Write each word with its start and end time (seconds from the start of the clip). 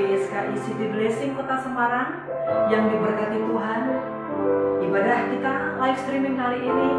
GSKI 0.00 0.56
City 0.56 0.86
Blessing 0.88 1.36
Kota 1.36 1.60
Semarang 1.60 2.24
yang 2.72 2.88
diberkati 2.88 3.36
Tuhan, 3.36 3.82
ibadah 4.80 5.18
kita 5.28 5.52
live 5.76 5.98
streaming 6.00 6.40
kali 6.40 6.64
ini 6.64 6.90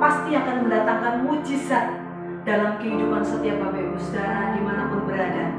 pasti 0.00 0.32
akan 0.32 0.64
mendatangkan 0.64 1.14
mujizat 1.28 2.00
dalam 2.48 2.80
kehidupan 2.80 3.20
setiap 3.20 3.60
Bapak 3.60 3.84
Ibu 3.84 3.98
Saudara 4.00 4.56
di 4.56 4.60
mana 4.64 4.88
pun 4.88 5.04
berada. 5.04 5.52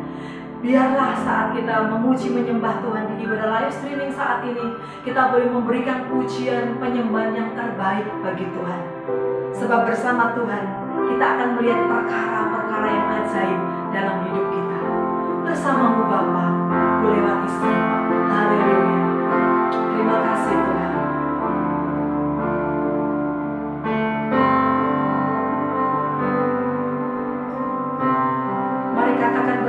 Biarlah 0.61 1.13
saat 1.21 1.53
kita 1.53 1.85
memuji 1.89 2.33
menyembah 2.33 2.81
Tuhan 2.81 3.13
di 3.13 3.29
ibadah 3.29 3.61
live 3.61 3.73
streaming 3.73 4.13
saat 4.13 4.41
ini, 4.41 4.81
kita 5.05 5.29
boleh 5.29 5.53
memberikan 5.53 6.09
pujian 6.09 6.81
penyembahan 6.81 7.33
yang 7.37 7.49
terbaik 7.53 8.09
bagi 8.25 8.49
Tuhan. 8.49 8.81
Sebab 9.53 9.85
bersama 9.85 10.33
Tuhan, 10.33 10.63
kita 11.13 11.25
akan 11.37 11.49
melihat 11.61 11.81
perkara-perkara 11.85 12.87
yang 12.89 13.07
ajaib 13.21 13.59
dalam 13.93 14.17
hidup 14.25 14.45
kita. 14.49 14.79
Bersamamu 15.45 16.01
Bapa, 16.09 16.40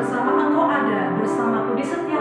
bersama, 0.02 0.34
Engkau 0.44 0.66
ada 0.66 1.14
bersamaku 1.16 1.78
di 1.78 1.84
setiap 1.86 2.11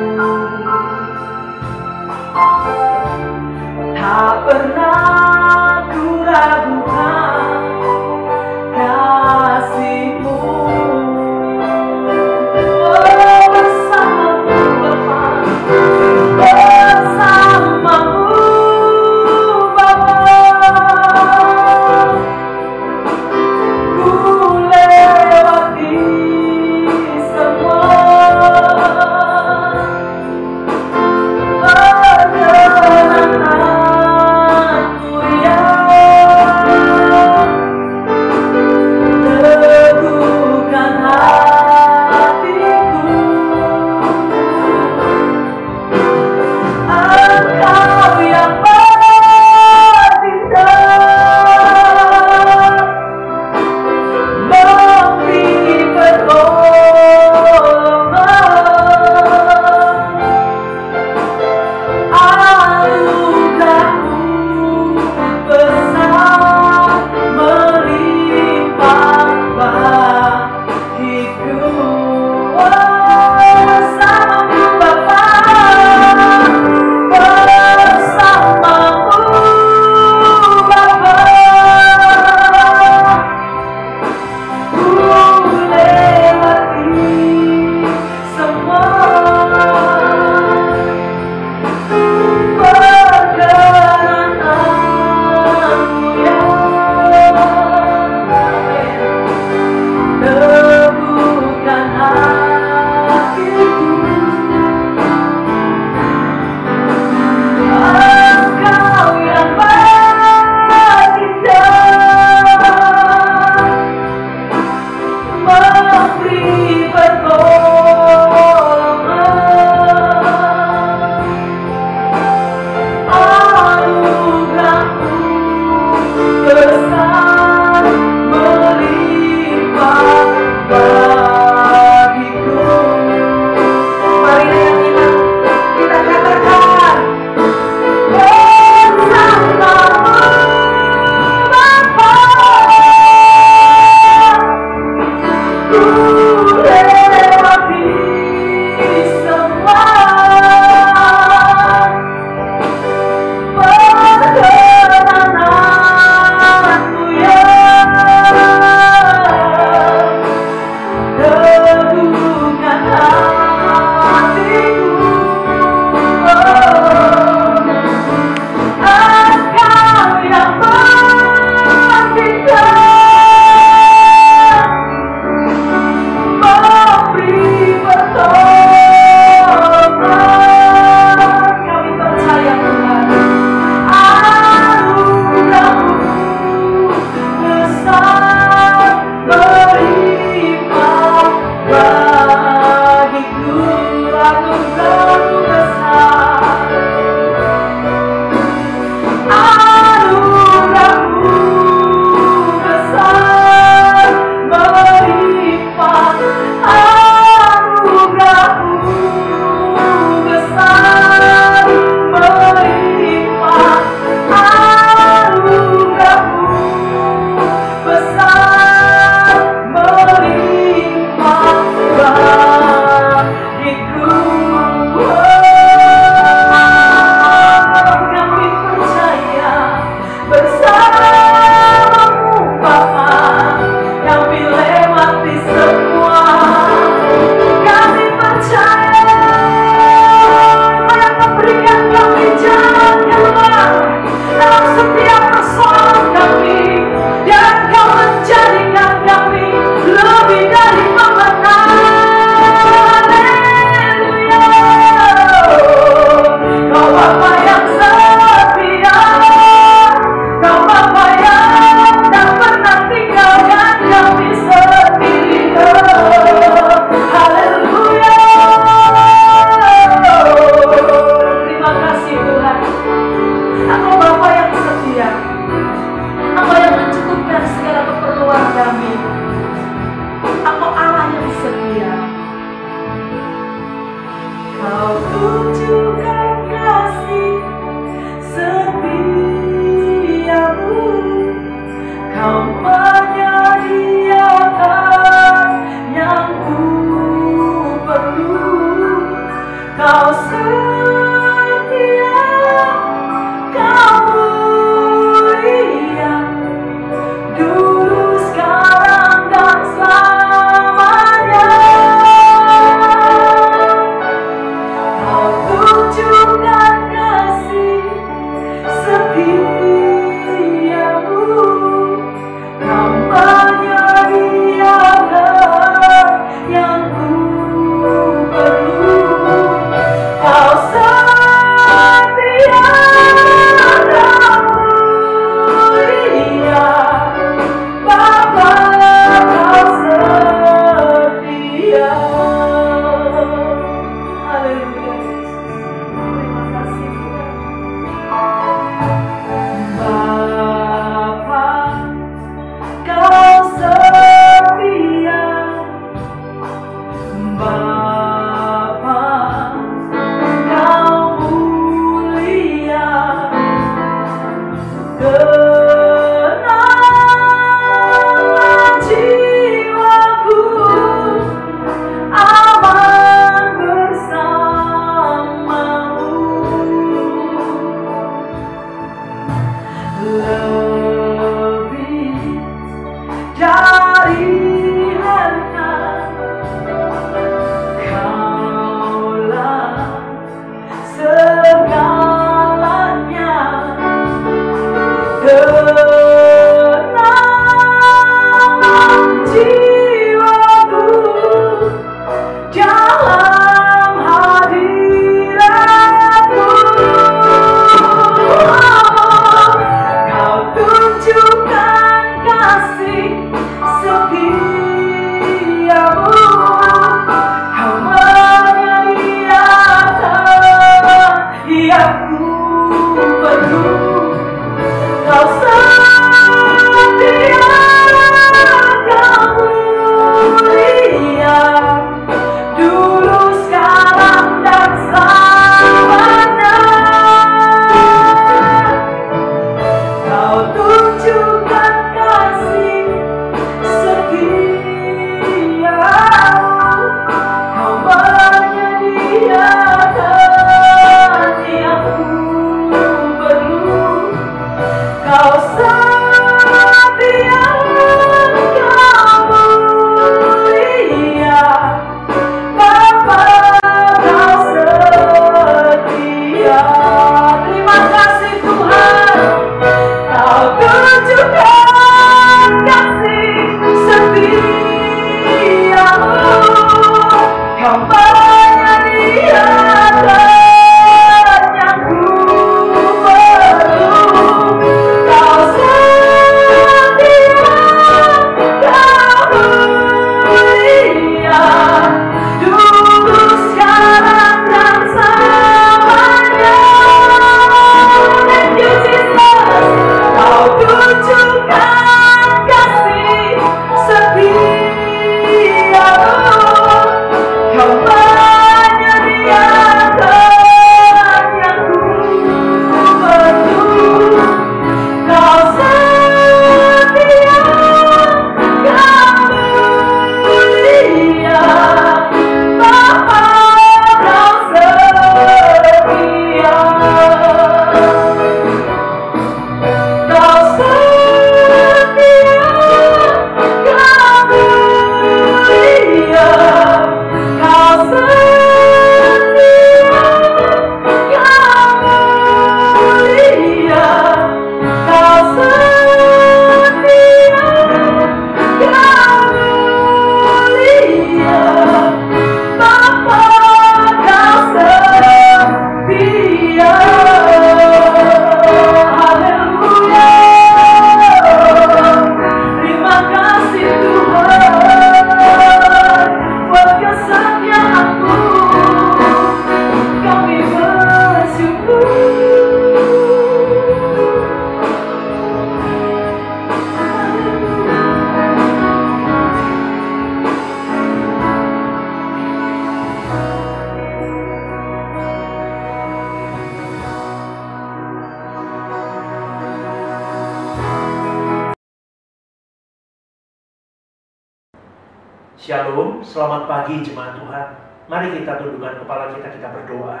kepala 598.88 599.12
kita, 599.12 599.28
kita 599.36 599.48
berdoa. 599.52 600.00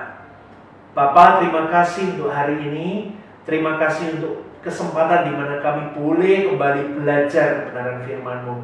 Bapak, 0.96 1.44
terima 1.44 1.68
kasih 1.68 2.16
untuk 2.16 2.32
hari 2.32 2.56
ini. 2.56 3.12
Terima 3.44 3.76
kasih 3.76 4.16
untuk 4.16 4.48
kesempatan 4.64 5.28
di 5.28 5.32
mana 5.36 5.60
kami 5.60 5.92
boleh 5.92 6.48
kembali 6.48 6.96
belajar 6.96 7.68
kebenaran 7.68 8.00
firman-Mu. 8.08 8.56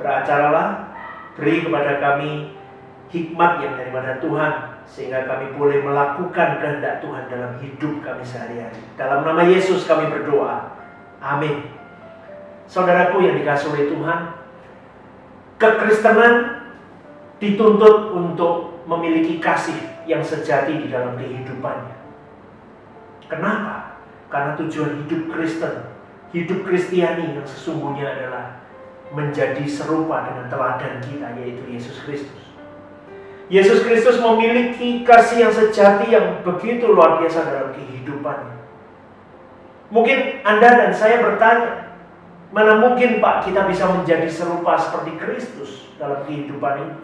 Beracaralah, 0.00 0.88
beri 1.36 1.68
kepada 1.68 2.00
kami 2.00 2.56
hikmat 3.12 3.60
yang 3.60 3.76
daripada 3.76 4.16
Tuhan, 4.24 4.52
sehingga 4.88 5.28
kami 5.28 5.52
boleh 5.52 5.84
melakukan 5.84 6.64
kehendak 6.64 7.04
Tuhan 7.04 7.28
dalam 7.28 7.52
hidup 7.60 8.00
kami 8.00 8.24
sehari-hari. 8.24 8.80
Dalam 8.96 9.20
nama 9.20 9.44
Yesus 9.44 9.84
kami 9.84 10.08
berdoa. 10.08 10.80
Amin. 11.20 11.76
Saudaraku 12.64 13.20
yang 13.20 13.36
dikasih 13.36 13.68
oleh 13.72 13.84
Tuhan, 13.92 14.20
kekristenan 15.60 16.34
dituntut 17.40 18.12
untuk 18.12 18.67
memiliki 18.88 19.36
kasih 19.36 19.76
yang 20.08 20.24
sejati 20.24 20.80
di 20.80 20.88
dalam 20.88 21.20
kehidupannya. 21.20 21.96
Kenapa? 23.28 24.00
Karena 24.32 24.56
tujuan 24.56 25.04
hidup 25.04 25.28
Kristen, 25.28 25.92
hidup 26.32 26.64
Kristiani 26.64 27.36
yang 27.36 27.44
sesungguhnya 27.44 28.08
adalah 28.08 28.64
menjadi 29.12 29.64
serupa 29.68 30.32
dengan 30.32 30.48
teladan 30.48 31.04
kita 31.04 31.36
yaitu 31.36 31.64
Yesus 31.68 32.00
Kristus. 32.08 32.44
Yesus 33.52 33.84
Kristus 33.84 34.20
memiliki 34.20 35.04
kasih 35.04 35.48
yang 35.48 35.52
sejati 35.52 36.12
yang 36.12 36.40
begitu 36.44 36.88
luar 36.88 37.20
biasa 37.20 37.44
dalam 37.44 37.72
kehidupannya. 37.76 38.56
Mungkin 39.88 40.44
Anda 40.44 40.68
dan 40.84 40.92
saya 40.92 41.24
bertanya, 41.24 41.88
Mana 42.48 42.80
mungkin 42.80 43.20
Pak 43.20 43.44
kita 43.44 43.68
bisa 43.68 43.84
menjadi 43.92 44.24
serupa 44.24 44.80
seperti 44.80 45.20
Kristus 45.20 45.84
dalam 46.00 46.24
kehidupan 46.24 46.74
ini? 46.80 46.96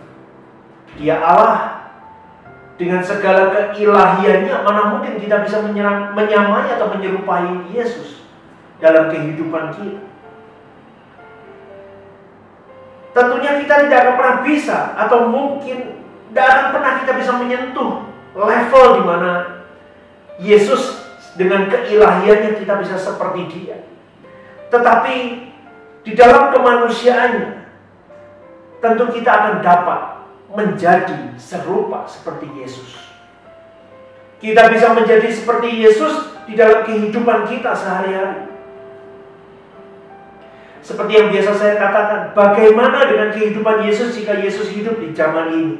Dia 0.98 1.18
Allah 1.18 1.90
dengan 2.74 3.02
segala 3.02 3.54
keilahiannya, 3.74 4.54
mana 4.66 4.98
mungkin 4.98 5.18
kita 5.22 5.46
bisa 5.46 5.62
menyerang, 5.62 6.14
menyamai 6.14 6.74
atau 6.74 6.90
menyerupai 6.90 7.70
Yesus 7.70 8.26
dalam 8.82 9.10
kehidupan 9.10 9.74
kita? 9.74 10.02
Tentunya 13.14 13.62
kita 13.62 13.74
tidak 13.86 13.98
akan 14.02 14.14
pernah 14.18 14.36
bisa 14.42 14.78
atau 14.98 15.30
mungkin 15.30 16.02
tidak 16.34 16.46
akan 16.50 16.66
pernah 16.74 16.92
kita 16.98 17.12
bisa 17.14 17.32
menyentuh 17.38 17.90
level 18.34 18.86
di 18.98 19.02
mana 19.06 19.32
Yesus 20.42 20.98
dengan 21.38 21.70
keilahiannya 21.70 22.58
kita 22.58 22.74
bisa 22.82 22.98
seperti 22.98 23.42
dia. 23.54 23.86
Tetapi 24.70 25.16
di 26.02 26.12
dalam 26.18 26.50
kemanusiaannya 26.50 27.50
tentu 28.82 29.04
kita 29.14 29.30
akan 29.30 29.54
dapat 29.62 30.00
menjadi 30.54 31.34
serupa 31.36 32.06
seperti 32.06 32.46
Yesus. 32.54 32.90
Kita 34.38 34.70
bisa 34.70 34.94
menjadi 34.94 35.26
seperti 35.34 35.82
Yesus 35.82 36.30
di 36.46 36.54
dalam 36.54 36.86
kehidupan 36.86 37.50
kita 37.50 37.74
sehari-hari. 37.74 38.54
Seperti 40.84 41.12
yang 41.16 41.28
biasa 41.32 41.52
saya 41.56 41.74
katakan, 41.80 42.20
bagaimana 42.36 43.08
dengan 43.08 43.32
kehidupan 43.32 43.88
Yesus 43.88 44.14
jika 44.14 44.36
Yesus 44.36 44.68
hidup 44.68 45.00
di 45.00 45.16
zaman 45.16 45.48
ini? 45.48 45.76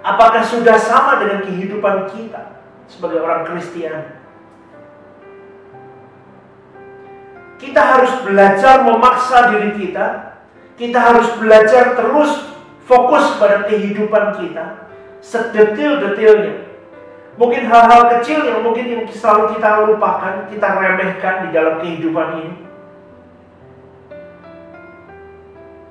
Apakah 0.00 0.40
sudah 0.40 0.80
sama 0.80 1.20
dengan 1.20 1.44
kehidupan 1.44 2.08
kita 2.08 2.56
sebagai 2.88 3.20
orang 3.20 3.44
Kristiani? 3.52 4.24
Kita 7.60 7.80
harus 7.80 8.12
belajar 8.24 8.84
memaksa 8.84 9.52
diri 9.54 9.76
kita. 9.76 10.36
Kita 10.74 10.98
harus 10.98 11.28
belajar 11.38 11.96
terus 11.96 12.53
fokus 12.84 13.40
pada 13.40 13.68
kehidupan 13.68 14.40
kita. 14.40 14.88
Sedetil-detilnya. 15.24 16.76
Mungkin 17.34 17.66
hal-hal 17.66 18.06
kecil 18.18 18.46
yang 18.46 18.62
mungkin 18.62 18.86
yang 18.86 19.02
selalu 19.10 19.58
kita 19.58 19.90
lupakan, 19.90 20.46
kita 20.46 20.68
remehkan 20.78 21.34
di 21.44 21.48
dalam 21.50 21.82
kehidupan 21.82 22.28
ini. 22.38 22.56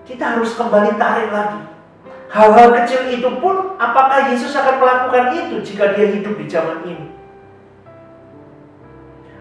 Kita 0.07 0.37
harus 0.37 0.55
kembali 0.55 0.95
tarik 0.95 1.33
lagi. 1.33 1.61
Hal-hal 2.31 2.73
kecil 2.81 3.11
itu 3.11 3.29
pun, 3.43 3.75
apakah 3.77 4.31
Yesus 4.31 4.55
akan 4.55 4.81
melakukan 4.81 5.25
itu 5.35 5.55
jika 5.61 5.93
dia 5.93 6.07
hidup 6.15 6.33
di 6.39 6.45
zaman 6.47 6.81
ini? 6.87 7.07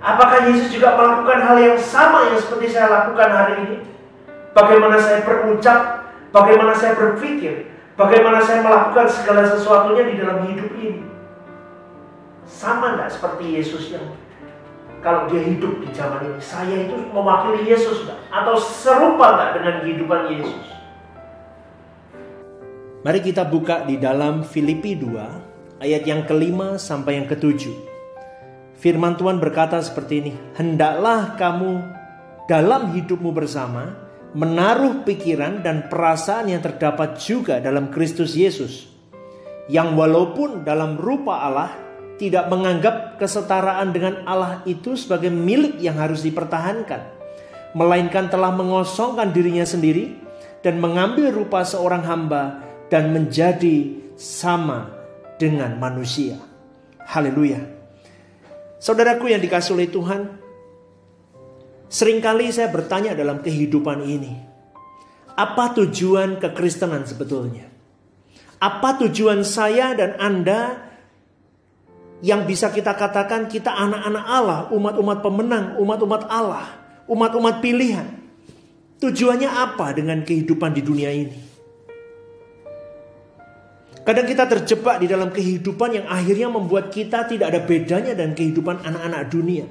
Apakah 0.03 0.51
Yesus 0.51 0.75
juga 0.75 0.99
melakukan 0.99 1.39
hal 1.47 1.57
yang 1.63 1.79
sama 1.79 2.27
yang 2.27 2.39
seperti 2.43 2.75
saya 2.75 2.91
lakukan 2.91 3.31
hari 3.31 3.55
ini? 3.63 3.77
Bagaimana 4.51 4.99
saya 4.99 5.23
berucap, 5.23 6.02
bagaimana 6.33 6.73
saya 6.73 6.97
berpikir, 6.97 7.69
bagaimana 7.95 8.41
saya 8.41 8.65
melakukan 8.65 9.07
segala 9.07 9.47
sesuatunya 9.47 10.05
di 10.09 10.15
dalam 10.19 10.39
hidup 10.49 10.71
ini. 10.81 11.05
Sama 12.49 12.99
nggak 12.99 13.13
seperti 13.13 13.61
Yesus 13.61 13.93
yang 13.93 14.17
kalau 15.05 15.29
dia 15.31 15.43
hidup 15.45 15.83
di 15.83 15.89
zaman 15.95 16.27
ini, 16.27 16.41
saya 16.43 16.89
itu 16.89 16.95
mewakili 17.13 17.69
Yesus 17.69 18.03
nggak? 18.09 18.19
Atau 18.33 18.55
serupa 18.59 19.39
nggak 19.39 19.51
dengan 19.61 19.75
kehidupan 19.85 20.21
Yesus? 20.35 20.67
Mari 23.03 23.19
kita 23.19 23.43
buka 23.43 23.83
di 23.83 23.99
dalam 23.99 24.47
Filipi 24.47 24.95
2 24.95 25.83
ayat 25.83 26.07
yang 26.07 26.23
kelima 26.23 26.79
sampai 26.79 27.19
yang 27.19 27.27
ketujuh. 27.27 27.75
Firman 28.79 29.19
Tuhan 29.19 29.43
berkata 29.43 29.83
seperti 29.83 30.23
ini, 30.23 30.33
"Hendaklah 30.55 31.35
kamu 31.35 31.83
dalam 32.47 32.95
hidupmu 32.95 33.35
bersama 33.35 34.02
menaruh 34.33 35.05
pikiran 35.05 35.61
dan 35.61 35.93
perasaan 35.93 36.49
yang 36.49 36.65
terdapat 36.65 37.21
juga 37.21 37.61
dalam 37.61 37.93
Kristus 37.93 38.33
Yesus, 38.33 38.89
yang 39.69 39.93
walaupun 39.93 40.65
dalam 40.65 40.97
rupa 40.97 41.45
Allah 41.45 41.71
tidak 42.17 42.49
menganggap 42.49 43.21
kesetaraan 43.21 43.93
dengan 43.93 44.25
Allah 44.25 44.65
itu 44.65 44.97
sebagai 44.97 45.29
milik 45.29 45.81
yang 45.85 46.01
harus 46.01 46.25
dipertahankan, 46.25 47.03
melainkan 47.77 48.33
telah 48.33 48.53
mengosongkan 48.53 49.33
dirinya 49.37 49.69
sendiri 49.69 50.17
dan 50.65 50.81
mengambil 50.81 51.29
rupa 51.29 51.65
seorang 51.67 52.05
hamba 52.05 52.65
dan 52.89 53.13
menjadi 53.13 53.93
sama 54.17 54.89
dengan 55.37 55.77
manusia." 55.77 56.41
Haleluya! 57.05 57.61
Saudaraku 58.81 59.31
yang 59.31 59.39
dikasih 59.39 59.77
oleh 59.77 59.91
Tuhan, 59.93 60.42
sering 61.93 62.25
kali 62.25 62.49
saya 62.49 62.73
bertanya 62.73 63.13
dalam 63.13 63.45
kehidupan 63.45 64.01
ini, 64.09 64.33
apa 65.37 65.77
tujuan 65.77 66.41
kekristenan 66.41 67.05
sebetulnya? 67.05 67.69
Apa 68.57 68.97
tujuan 69.05 69.45
saya 69.45 69.93
dan 69.93 70.17
Anda 70.17 70.89
yang 72.25 72.49
bisa 72.49 72.73
kita 72.73 72.97
katakan 72.97 73.53
kita 73.53 73.69
anak-anak 73.69 74.25
Allah, 74.25 74.61
umat-umat 74.73 75.19
pemenang, 75.21 75.67
umat-umat 75.77 76.23
Allah, 76.33 76.67
umat-umat 77.05 77.61
pilihan? 77.61 78.09
Tujuannya 79.03 79.51
apa 79.51 79.93
dengan 79.93 80.23
kehidupan 80.23 80.73
di 80.73 80.81
dunia 80.81 81.11
ini? 81.11 81.39
Kadang 84.03 84.27
kita 84.27 84.47
terjebak 84.47 84.99
di 85.03 85.07
dalam 85.11 85.31
kehidupan 85.31 85.91
yang 85.95 86.07
akhirnya 86.11 86.51
membuat 86.51 86.91
kita 86.91 87.27
tidak 87.27 87.55
ada 87.55 87.61
bedanya 87.63 88.15
dengan 88.15 88.35
kehidupan 88.35 88.83
anak-anak 88.83 89.23
dunia. 89.31 89.67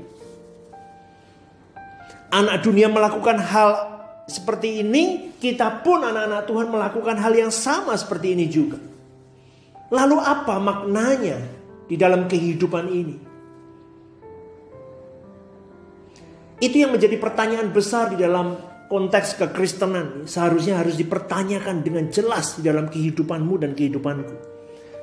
Anak 2.32 2.64
dunia 2.64 2.88
melakukan 2.88 3.38
hal 3.38 3.92
seperti 4.24 4.80
ini, 4.80 5.36
kita 5.36 5.84
pun 5.84 6.00
anak-anak 6.00 6.48
Tuhan 6.48 6.68
melakukan 6.72 7.16
hal 7.20 7.34
yang 7.36 7.52
sama 7.52 7.92
seperti 8.00 8.32
ini 8.32 8.48
juga. 8.48 8.80
Lalu 9.92 10.18
apa 10.24 10.56
maknanya 10.56 11.44
di 11.92 12.00
dalam 12.00 12.32
kehidupan 12.32 12.86
ini? 12.88 13.16
Itu 16.64 16.78
yang 16.80 16.96
menjadi 16.96 17.20
pertanyaan 17.20 17.74
besar 17.76 18.16
di 18.16 18.22
dalam 18.22 18.56
konteks 18.88 19.36
kekristenan 19.36 20.24
seharusnya 20.24 20.80
harus 20.80 20.96
dipertanyakan 20.96 21.84
dengan 21.84 22.08
jelas 22.08 22.56
di 22.56 22.64
dalam 22.64 22.88
kehidupanmu 22.88 23.60
dan 23.60 23.76
kehidupanku 23.76 24.36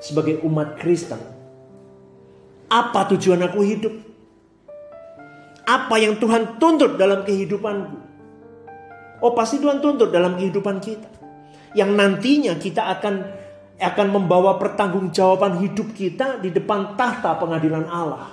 sebagai 0.01 0.41
umat 0.47 0.81
Kristen. 0.81 1.21
Apa 2.73 3.13
tujuan 3.13 3.45
aku 3.45 3.61
hidup? 3.65 4.08
Apa 5.69 6.01
yang 6.01 6.17
Tuhan 6.17 6.57
tuntut 6.57 6.97
dalam 6.97 7.29
kehidupanku? 7.29 8.01
Oh 9.21 9.37
pasti 9.37 9.61
Tuhan 9.61 9.85
tuntut 9.85 10.09
dalam 10.09 10.41
kehidupan 10.41 10.81
kita. 10.81 11.13
Yang 11.77 11.91
nantinya 11.93 12.57
kita 12.57 12.89
akan 12.97 13.15
akan 13.77 14.07
membawa 14.09 14.57
pertanggungjawaban 14.57 15.61
hidup 15.61 15.93
kita 15.93 16.41
di 16.41 16.49
depan 16.49 16.97
tahta 16.97 17.37
pengadilan 17.37 17.85
Allah. 17.85 18.33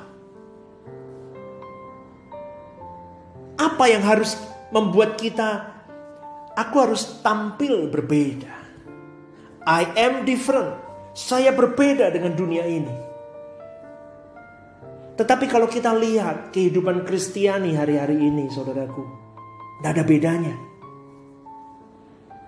Apa 3.60 3.84
yang 3.91 4.02
harus 4.08 4.39
membuat 4.71 5.19
kita 5.19 5.76
aku 6.56 6.76
harus 6.80 7.19
tampil 7.19 7.91
berbeda. 7.91 8.56
I 9.67 9.91
am 10.00 10.24
different. 10.24 10.71
Saya 11.12 11.52
berbeda 11.52 12.12
dengan 12.15 12.32
dunia 12.32 12.63
ini. 12.63 13.05
Tetapi 15.15 15.47
kalau 15.47 15.71
kita 15.71 15.95
lihat 15.95 16.51
kehidupan 16.51 17.08
Kristiani 17.08 17.71
hari-hari 17.71 18.19
ini, 18.19 18.51
saudaraku, 18.51 19.04
tidak 19.80 19.91
ada 19.95 20.04
bedanya. 20.04 20.56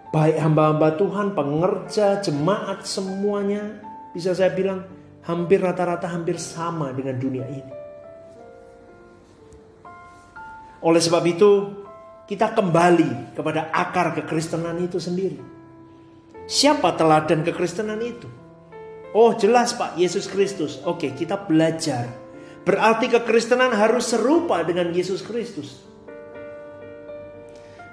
baik 0.08 0.40
hamba-hamba 0.40 0.98
Tuhan, 0.98 1.28
pengerja, 1.36 2.24
jemaat 2.24 2.88
semuanya 2.88 3.84
bisa 4.16 4.34
saya 4.34 4.50
bilang 4.56 4.88
hampir 5.28 5.60
rata-rata 5.60 6.08
hampir 6.10 6.40
sama 6.40 6.90
dengan 6.96 7.16
dunia 7.20 7.46
ini. 7.46 7.74
Oleh 10.82 11.02
sebab 11.04 11.24
itu, 11.28 11.52
kita 12.28 12.56
kembali 12.56 13.36
kepada 13.36 13.72
akar 13.72 14.16
kekristenan 14.16 14.80
itu 14.84 14.98
sendiri. 14.98 15.40
Siapa 16.48 16.96
teladan 16.96 17.44
kekristenan 17.44 18.00
itu? 18.00 18.28
Oh, 19.12 19.36
jelas 19.36 19.76
Pak, 19.76 20.00
Yesus 20.00 20.28
Kristus. 20.32 20.80
Oke, 20.88 21.12
kita 21.16 21.36
belajar. 21.36 22.27
Berarti 22.68 23.08
kekristenan 23.08 23.72
harus 23.72 24.12
serupa 24.12 24.60
dengan 24.68 24.92
Yesus 24.92 25.24
Kristus. 25.24 25.88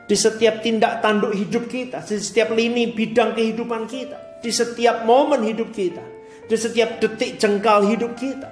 Di 0.05 0.19
setiap 0.19 0.67
tindak 0.67 0.99
tanduk 0.99 1.31
hidup 1.31 1.71
kita, 1.71 2.03
di 2.03 2.19
setiap 2.19 2.51
lini 2.51 2.91
bidang 2.91 3.39
kehidupan 3.39 3.87
kita, 3.87 4.43
di 4.43 4.51
setiap 4.51 5.07
momen 5.07 5.47
hidup 5.47 5.71
kita, 5.71 6.03
di 6.51 6.57
setiap 6.59 6.99
detik 6.99 7.39
jengkal 7.39 7.87
hidup 7.87 8.19
kita. 8.19 8.51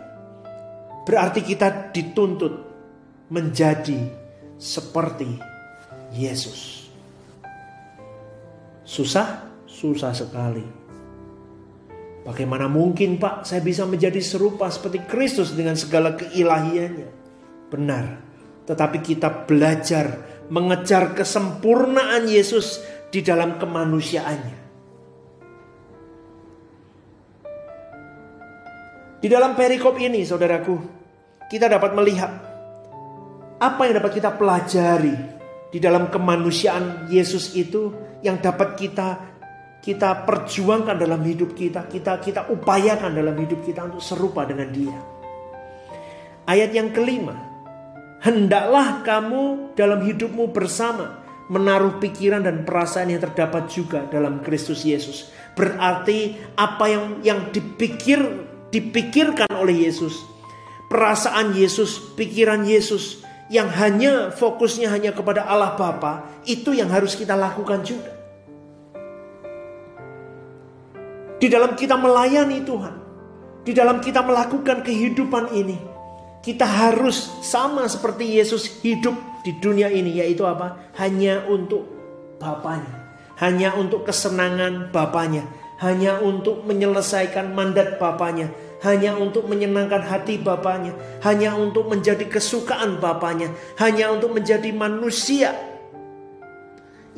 Berarti 1.02 1.42
kita 1.42 1.90
dituntut 1.90 2.54
menjadi 3.34 4.06
seperti 4.62 5.26
Yesus. 6.14 6.86
Susah? 8.86 9.50
Susah 9.66 10.14
sekali. 10.14 10.81
Bagaimana 12.22 12.70
mungkin 12.70 13.18
Pak 13.18 13.42
saya 13.42 13.58
bisa 13.58 13.82
menjadi 13.82 14.22
serupa 14.22 14.70
seperti 14.70 15.02
Kristus 15.10 15.58
dengan 15.58 15.74
segala 15.74 16.14
keilahiannya? 16.14 17.10
Benar. 17.66 18.04
Tetapi 18.62 19.02
kita 19.02 19.42
belajar 19.42 20.22
mengejar 20.46 21.18
kesempurnaan 21.18 22.30
Yesus 22.30 22.78
di 23.10 23.26
dalam 23.26 23.58
kemanusiaannya. 23.58 24.58
Di 29.18 29.30
dalam 29.30 29.58
perikop 29.58 29.98
ini 29.98 30.22
saudaraku, 30.22 30.78
kita 31.50 31.66
dapat 31.66 31.90
melihat 31.94 32.30
apa 33.58 33.80
yang 33.86 33.98
dapat 33.98 34.18
kita 34.18 34.34
pelajari 34.34 35.14
di 35.70 35.78
dalam 35.78 36.10
kemanusiaan 36.10 37.06
Yesus 37.10 37.54
itu 37.54 37.94
yang 38.22 38.38
dapat 38.38 38.74
kita 38.78 39.31
kita 39.82 40.22
perjuangkan 40.22 40.94
dalam 40.94 41.18
hidup 41.26 41.58
kita, 41.58 41.90
kita 41.90 42.22
kita 42.22 42.46
upayakan 42.54 43.10
dalam 43.10 43.34
hidup 43.34 43.66
kita 43.66 43.82
untuk 43.90 43.98
serupa 43.98 44.46
dengan 44.46 44.70
Dia. 44.70 44.94
Ayat 46.46 46.70
yang 46.70 46.94
kelima, 46.94 47.34
hendaklah 48.22 49.02
kamu 49.02 49.74
dalam 49.74 50.06
hidupmu 50.06 50.54
bersama 50.54 51.18
menaruh 51.50 51.98
pikiran 51.98 52.46
dan 52.46 52.62
perasaan 52.62 53.10
yang 53.10 53.18
terdapat 53.26 53.66
juga 53.66 54.06
dalam 54.06 54.38
Kristus 54.38 54.86
Yesus. 54.86 55.34
Berarti 55.58 56.38
apa 56.54 56.86
yang 56.86 57.04
yang 57.26 57.40
dipikir 57.50 58.22
dipikirkan 58.70 59.50
oleh 59.50 59.90
Yesus, 59.90 60.22
perasaan 60.86 61.58
Yesus, 61.58 61.98
pikiran 62.14 62.62
Yesus 62.62 63.20
yang 63.50 63.66
hanya 63.68 64.30
fokusnya 64.30 64.88
hanya 64.94 65.10
kepada 65.10 65.42
Allah 65.42 65.74
Bapa, 65.74 66.24
itu 66.46 66.70
yang 66.70 66.88
harus 66.88 67.18
kita 67.18 67.34
lakukan 67.34 67.82
juga. 67.82 68.21
Di 71.42 71.50
dalam 71.50 71.74
kita 71.74 71.98
melayani 71.98 72.62
Tuhan, 72.62 72.94
di 73.66 73.74
dalam 73.74 73.98
kita 73.98 74.22
melakukan 74.22 74.86
kehidupan 74.86 75.50
ini, 75.50 75.74
kita 76.38 76.62
harus 76.62 77.42
sama 77.42 77.82
seperti 77.90 78.38
Yesus 78.38 78.78
hidup 78.78 79.42
di 79.42 79.58
dunia 79.58 79.90
ini, 79.90 80.22
yaitu 80.22 80.46
apa? 80.46 80.94
Hanya 81.02 81.42
untuk 81.50 81.82
Bapaknya, 82.38 82.94
hanya 83.42 83.74
untuk 83.74 84.06
kesenangan 84.06 84.94
Bapaknya, 84.94 85.42
hanya 85.82 86.22
untuk 86.22 86.62
menyelesaikan 86.62 87.50
mandat 87.50 87.98
Bapaknya, 87.98 88.54
hanya 88.86 89.18
untuk 89.18 89.50
menyenangkan 89.50 90.06
hati 90.06 90.38
Bapaknya, 90.38 90.94
hanya 91.26 91.58
untuk 91.58 91.90
menjadi 91.90 92.22
kesukaan 92.22 93.02
Bapaknya, 93.02 93.50
hanya 93.82 94.14
untuk 94.14 94.30
menjadi 94.30 94.70
manusia 94.70 95.58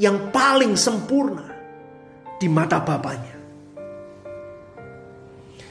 yang 0.01 0.33
paling 0.33 0.81
sempurna 0.81 1.45
di 2.41 2.49
mata 2.49 2.81
Bapaknya. 2.81 3.34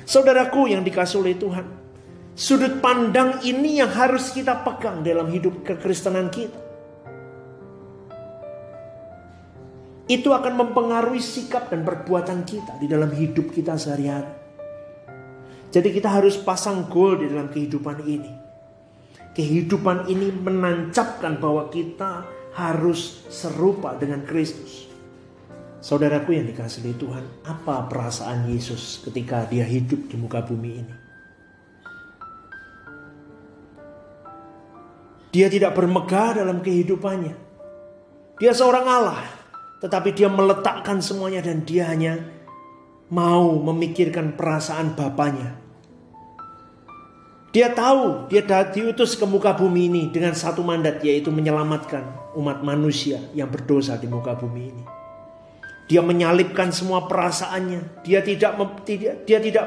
Saudaraku 0.03 0.67
yang 0.67 0.83
dikasih 0.83 1.23
oleh 1.23 1.35
Tuhan, 1.39 1.65
sudut 2.35 2.83
pandang 2.83 3.39
ini 3.47 3.79
yang 3.79 3.91
harus 3.91 4.35
kita 4.35 4.63
pegang 4.67 4.99
dalam 4.99 5.31
hidup 5.31 5.63
kekristenan 5.63 6.27
kita. 6.27 6.59
Itu 10.03 10.35
akan 10.35 10.59
mempengaruhi 10.59 11.23
sikap 11.23 11.71
dan 11.71 11.87
perbuatan 11.87 12.43
kita 12.43 12.75
di 12.83 12.91
dalam 12.91 13.07
hidup 13.15 13.55
kita 13.55 13.79
sehari-hari. 13.79 14.43
Jadi 15.73 15.89
kita 15.89 16.11
harus 16.11 16.37
pasang 16.37 16.85
goal 16.91 17.23
di 17.23 17.31
dalam 17.31 17.49
kehidupan 17.49 18.03
ini. 18.05 18.31
Kehidupan 19.33 20.11
ini 20.11 20.29
menancapkan 20.29 21.41
bahwa 21.41 21.71
kita 21.71 22.27
harus 22.53 23.25
serupa 23.33 23.97
dengan 23.97 24.21
Kristus. 24.21 24.82
Saudaraku 25.83 26.31
yang 26.31 26.47
dikasih 26.47 26.79
oleh 26.87 26.95
Tuhan, 26.95 27.25
apa 27.43 27.91
perasaan 27.91 28.47
Yesus 28.47 29.03
ketika 29.03 29.43
dia 29.51 29.67
hidup 29.67 30.07
di 30.07 30.15
muka 30.15 30.39
bumi 30.39 30.71
ini? 30.79 30.95
Dia 35.35 35.51
tidak 35.51 35.75
bermegah 35.75 36.39
dalam 36.39 36.63
kehidupannya. 36.63 37.35
Dia 38.39 38.55
seorang 38.55 38.85
Allah, 38.87 39.27
tetapi 39.83 40.15
dia 40.15 40.31
meletakkan 40.31 41.03
semuanya 41.03 41.43
dan 41.43 41.67
dia 41.67 41.91
hanya 41.91 42.15
mau 43.11 43.59
memikirkan 43.59 44.39
perasaan 44.39 44.95
Bapaknya 44.95 45.63
dia 47.53 47.69
tahu 47.69 48.25
dia 48.33 48.41
diutus 48.73 49.13
ke 49.13 49.29
muka 49.29 49.53
bumi 49.53 49.85
ini 49.85 50.03
dengan 50.09 50.33
satu 50.33 50.65
mandat 50.65 51.05
yaitu 51.05 51.29
menyelamatkan 51.29 52.33
umat 52.33 52.65
manusia 52.65 53.21
yang 53.37 53.45
berdosa 53.45 53.93
di 54.01 54.09
muka 54.09 54.33
bumi 54.33 54.73
ini. 54.73 55.02
Dia 55.87 55.99
menyalipkan 55.99 56.71
semua 56.71 57.05
perasaannya. 57.05 58.03
Dia 58.07 58.23
tidak 58.23 58.55
dia 59.27 59.39
tidak 59.39 59.65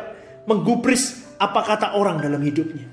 menggubris 0.49 1.37
apa 1.37 1.61
kata 1.61 1.97
orang 1.99 2.23
dalam 2.23 2.41
hidupnya. 2.41 2.89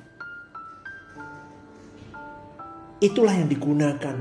Itulah 3.04 3.36
yang 3.36 3.52
digunakan 3.52 4.16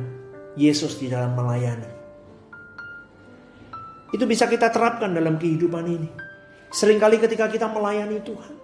Yesus 0.58 0.98
di 0.98 1.06
dalam 1.06 1.38
melayani. 1.38 1.90
Itu 4.12 4.28
bisa 4.28 4.44
kita 4.50 4.68
terapkan 4.68 5.14
dalam 5.14 5.40
kehidupan 5.40 5.84
ini. 5.88 6.08
Seringkali 6.72 7.20
ketika 7.22 7.48
kita 7.48 7.70
melayani 7.70 8.20
Tuhan, 8.20 8.54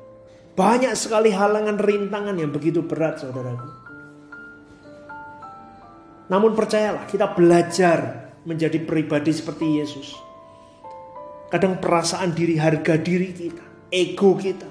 banyak 0.58 0.92
sekali 0.98 1.30
halangan 1.32 1.78
rintangan 1.78 2.36
yang 2.36 2.52
begitu 2.52 2.84
berat 2.84 3.22
saudaraku. 3.22 3.68
Namun 6.28 6.52
percayalah 6.52 7.08
kita 7.08 7.32
belajar 7.32 8.28
menjadi 8.44 8.76
pribadi 8.84 9.32
seperti 9.32 9.80
Yesus. 9.80 10.27
Kadang 11.48 11.80
perasaan 11.80 12.36
diri, 12.36 12.60
harga 12.60 13.00
diri 13.00 13.32
kita, 13.32 13.64
ego 13.88 14.36
kita. 14.36 14.68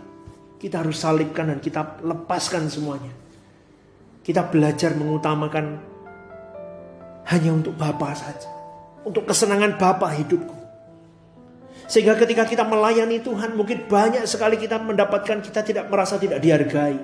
Kita 0.57 0.81
harus 0.81 0.97
salibkan 0.97 1.49
dan 1.49 1.59
kita 1.61 2.01
lepaskan 2.01 2.69
semuanya. 2.69 3.13
Kita 4.21 4.45
belajar 4.45 4.93
mengutamakan 4.97 5.77
hanya 7.29 7.49
untuk 7.53 7.77
Bapa 7.77 8.13
saja. 8.13 8.49
Untuk 9.05 9.25
kesenangan 9.25 9.77
Bapa 9.77 10.09
hidupku. 10.13 10.57
Sehingga 11.87 12.19
ketika 12.19 12.43
kita 12.43 12.67
melayani 12.67 13.23
Tuhan 13.23 13.55
mungkin 13.55 13.87
banyak 13.87 14.27
sekali 14.27 14.59
kita 14.59 14.81
mendapatkan 14.81 15.39
kita 15.39 15.63
tidak 15.63 15.87
merasa 15.87 16.19
tidak 16.19 16.43
dihargai. 16.43 16.99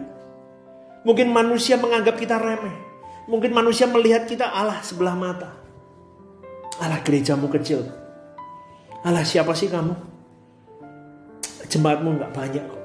Mungkin 1.08 1.32
manusia 1.32 1.80
menganggap 1.80 2.20
kita 2.20 2.36
remeh. 2.36 2.76
Mungkin 3.32 3.56
manusia 3.56 3.88
melihat 3.88 4.28
kita 4.28 4.52
Allah 4.52 4.84
sebelah 4.84 5.16
mata. 5.16 5.56
Allah 6.84 7.00
gerejamu 7.00 7.48
kecil. 7.48 8.03
Allah 9.04 9.28
siapa 9.28 9.52
sih 9.52 9.68
kamu? 9.68 9.92
Jemaatmu 11.68 12.10
nggak 12.16 12.32
banyak 12.32 12.63
kok. 12.63 12.84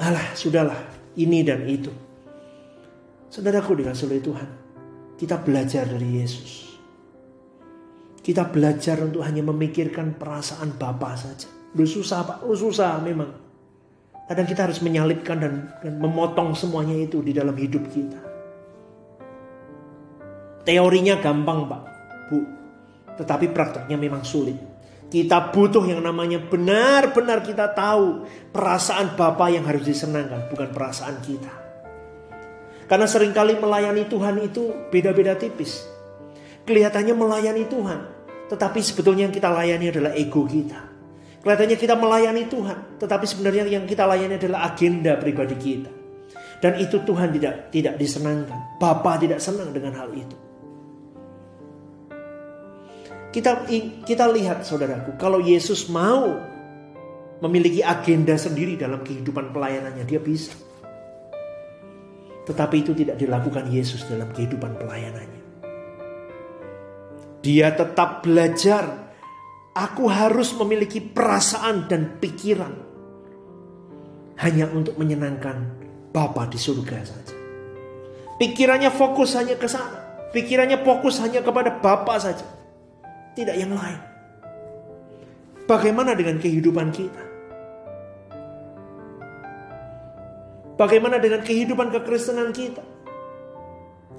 Allah 0.00 0.24
sudahlah 0.32 0.80
ini 1.20 1.44
dan 1.44 1.68
itu. 1.68 1.92
Saudaraku 3.28 3.76
dikasih 3.76 4.08
oleh 4.08 4.20
Tuhan. 4.24 4.48
Kita 5.20 5.36
belajar 5.44 5.84
dari 5.84 6.24
Yesus. 6.24 6.80
Kita 8.24 8.48
belajar 8.48 9.04
untuk 9.04 9.20
hanya 9.20 9.44
memikirkan 9.44 10.16
perasaan 10.16 10.80
Bapa 10.80 11.12
saja. 11.20 11.48
Lu 11.76 11.84
susah 11.84 12.24
Pak, 12.24 12.38
lu 12.48 12.56
susah 12.56 12.96
memang. 13.04 13.28
Kadang 14.24 14.46
kita 14.48 14.70
harus 14.70 14.80
menyalipkan 14.80 15.36
dan, 15.36 15.54
dan 15.84 16.00
memotong 16.00 16.56
semuanya 16.56 16.96
itu 16.96 17.20
di 17.20 17.36
dalam 17.36 17.52
hidup 17.58 17.84
kita. 17.92 18.20
Teorinya 20.64 21.18
gampang 21.20 21.66
Pak, 21.66 21.82
Bu. 22.30 22.38
Tetapi 23.20 23.52
prakteknya 23.52 23.98
memang 24.00 24.24
sulit. 24.24 24.69
Kita 25.10 25.50
butuh 25.50 25.82
yang 25.90 26.06
namanya 26.06 26.38
benar-benar 26.38 27.42
kita 27.42 27.74
tahu 27.74 28.22
perasaan 28.54 29.18
Bapa 29.18 29.50
yang 29.50 29.66
harus 29.66 29.82
disenangkan, 29.82 30.46
bukan 30.46 30.70
perasaan 30.70 31.18
kita. 31.18 31.50
Karena 32.86 33.10
sering 33.10 33.34
kali 33.34 33.58
melayani 33.58 34.06
Tuhan 34.06 34.38
itu 34.38 34.90
beda-beda 34.94 35.34
tipis. 35.34 35.82
Kelihatannya 36.62 37.14
melayani 37.18 37.66
Tuhan. 37.66 38.00
Tetapi 38.50 38.78
sebetulnya 38.82 39.26
yang 39.26 39.34
kita 39.34 39.50
layani 39.50 39.90
adalah 39.90 40.14
ego 40.14 40.46
kita. 40.46 40.78
Kelihatannya 41.40 41.78
kita 41.78 41.94
melayani 41.96 42.42
Tuhan, 42.52 43.00
tetapi 43.00 43.24
sebenarnya 43.24 43.64
yang 43.64 43.88
kita 43.88 44.04
layani 44.04 44.36
adalah 44.36 44.74
agenda 44.74 45.16
pribadi 45.16 45.56
kita. 45.56 45.90
Dan 46.60 46.76
itu 46.76 47.00
Tuhan 47.00 47.32
tidak 47.32 47.72
tidak 47.72 47.94
disenangkan. 47.96 48.76
Bapa 48.76 49.16
tidak 49.16 49.40
senang 49.40 49.72
dengan 49.72 49.96
hal 49.96 50.12
itu. 50.12 50.49
Kita 53.30 53.62
kita 54.02 54.26
lihat 54.26 54.66
saudaraku, 54.66 55.14
kalau 55.14 55.38
Yesus 55.38 55.86
mau 55.86 56.34
memiliki 57.40 57.80
agenda 57.80 58.34
sendiri 58.34 58.74
dalam 58.74 59.06
kehidupan 59.06 59.54
pelayanannya, 59.54 60.02
dia 60.02 60.18
bisa. 60.18 60.52
Tetapi 62.50 62.76
itu 62.82 62.92
tidak 62.98 63.22
dilakukan 63.22 63.70
Yesus 63.70 64.02
dalam 64.10 64.34
kehidupan 64.34 64.74
pelayanannya. 64.74 65.42
Dia 67.40 67.72
tetap 67.72 68.26
belajar. 68.26 69.08
Aku 69.70 70.10
harus 70.10 70.50
memiliki 70.58 70.98
perasaan 70.98 71.86
dan 71.86 72.18
pikiran 72.18 72.74
hanya 74.42 74.66
untuk 74.66 74.98
menyenangkan 74.98 75.78
Bapa 76.10 76.50
di 76.50 76.58
surga 76.58 76.98
saja. 77.06 77.34
Pikirannya 78.34 78.90
fokus 78.90 79.38
hanya 79.38 79.54
ke 79.54 79.70
sana. 79.70 80.26
Pikirannya 80.34 80.82
fokus 80.82 81.22
hanya 81.22 81.38
kepada 81.38 81.78
Bapa 81.78 82.18
saja. 82.18 82.59
Tidak 83.40 83.56
yang 83.56 83.72
lain. 83.72 84.00
Bagaimana 85.64 86.12
dengan 86.12 86.36
kehidupan 86.36 86.92
kita? 86.92 87.24
Bagaimana 90.76 91.16
dengan 91.16 91.40
kehidupan 91.40 91.88
kekristenan 91.88 92.52
kita? 92.52 92.84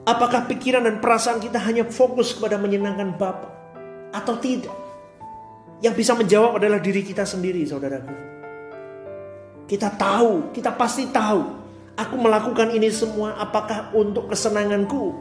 Apakah 0.09 0.49
pikiran 0.49 0.89
dan 0.89 0.97
perasaan 0.97 1.37
kita 1.37 1.61
hanya 1.61 1.85
fokus 1.85 2.33
kepada 2.33 2.57
menyenangkan 2.57 3.13
Bapa 3.13 3.49
atau 4.09 4.41
tidak? 4.41 4.73
Yang 5.85 6.01
bisa 6.01 6.17
menjawab 6.17 6.57
adalah 6.57 6.81
diri 6.81 7.05
kita 7.05 7.21
sendiri, 7.21 7.61
saudaraku. 7.61 8.13
Kita 9.69 9.93
tahu, 10.01 10.49
kita 10.49 10.73
pasti 10.73 11.05
tahu, 11.13 11.45
aku 11.93 12.15
melakukan 12.17 12.73
ini 12.73 12.89
semua 12.89 13.37
apakah 13.37 13.93
untuk 13.93 14.33
kesenanganku 14.33 15.13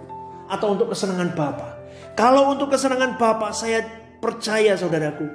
atau 0.48 0.72
untuk 0.72 0.96
kesenangan 0.96 1.36
Bapa. 1.36 1.79
Kalau 2.18 2.52
untuk 2.52 2.74
kesenangan 2.74 3.16
Bapa, 3.16 3.54
saya 3.54 3.80
percaya 4.20 4.76
saudaraku, 4.76 5.26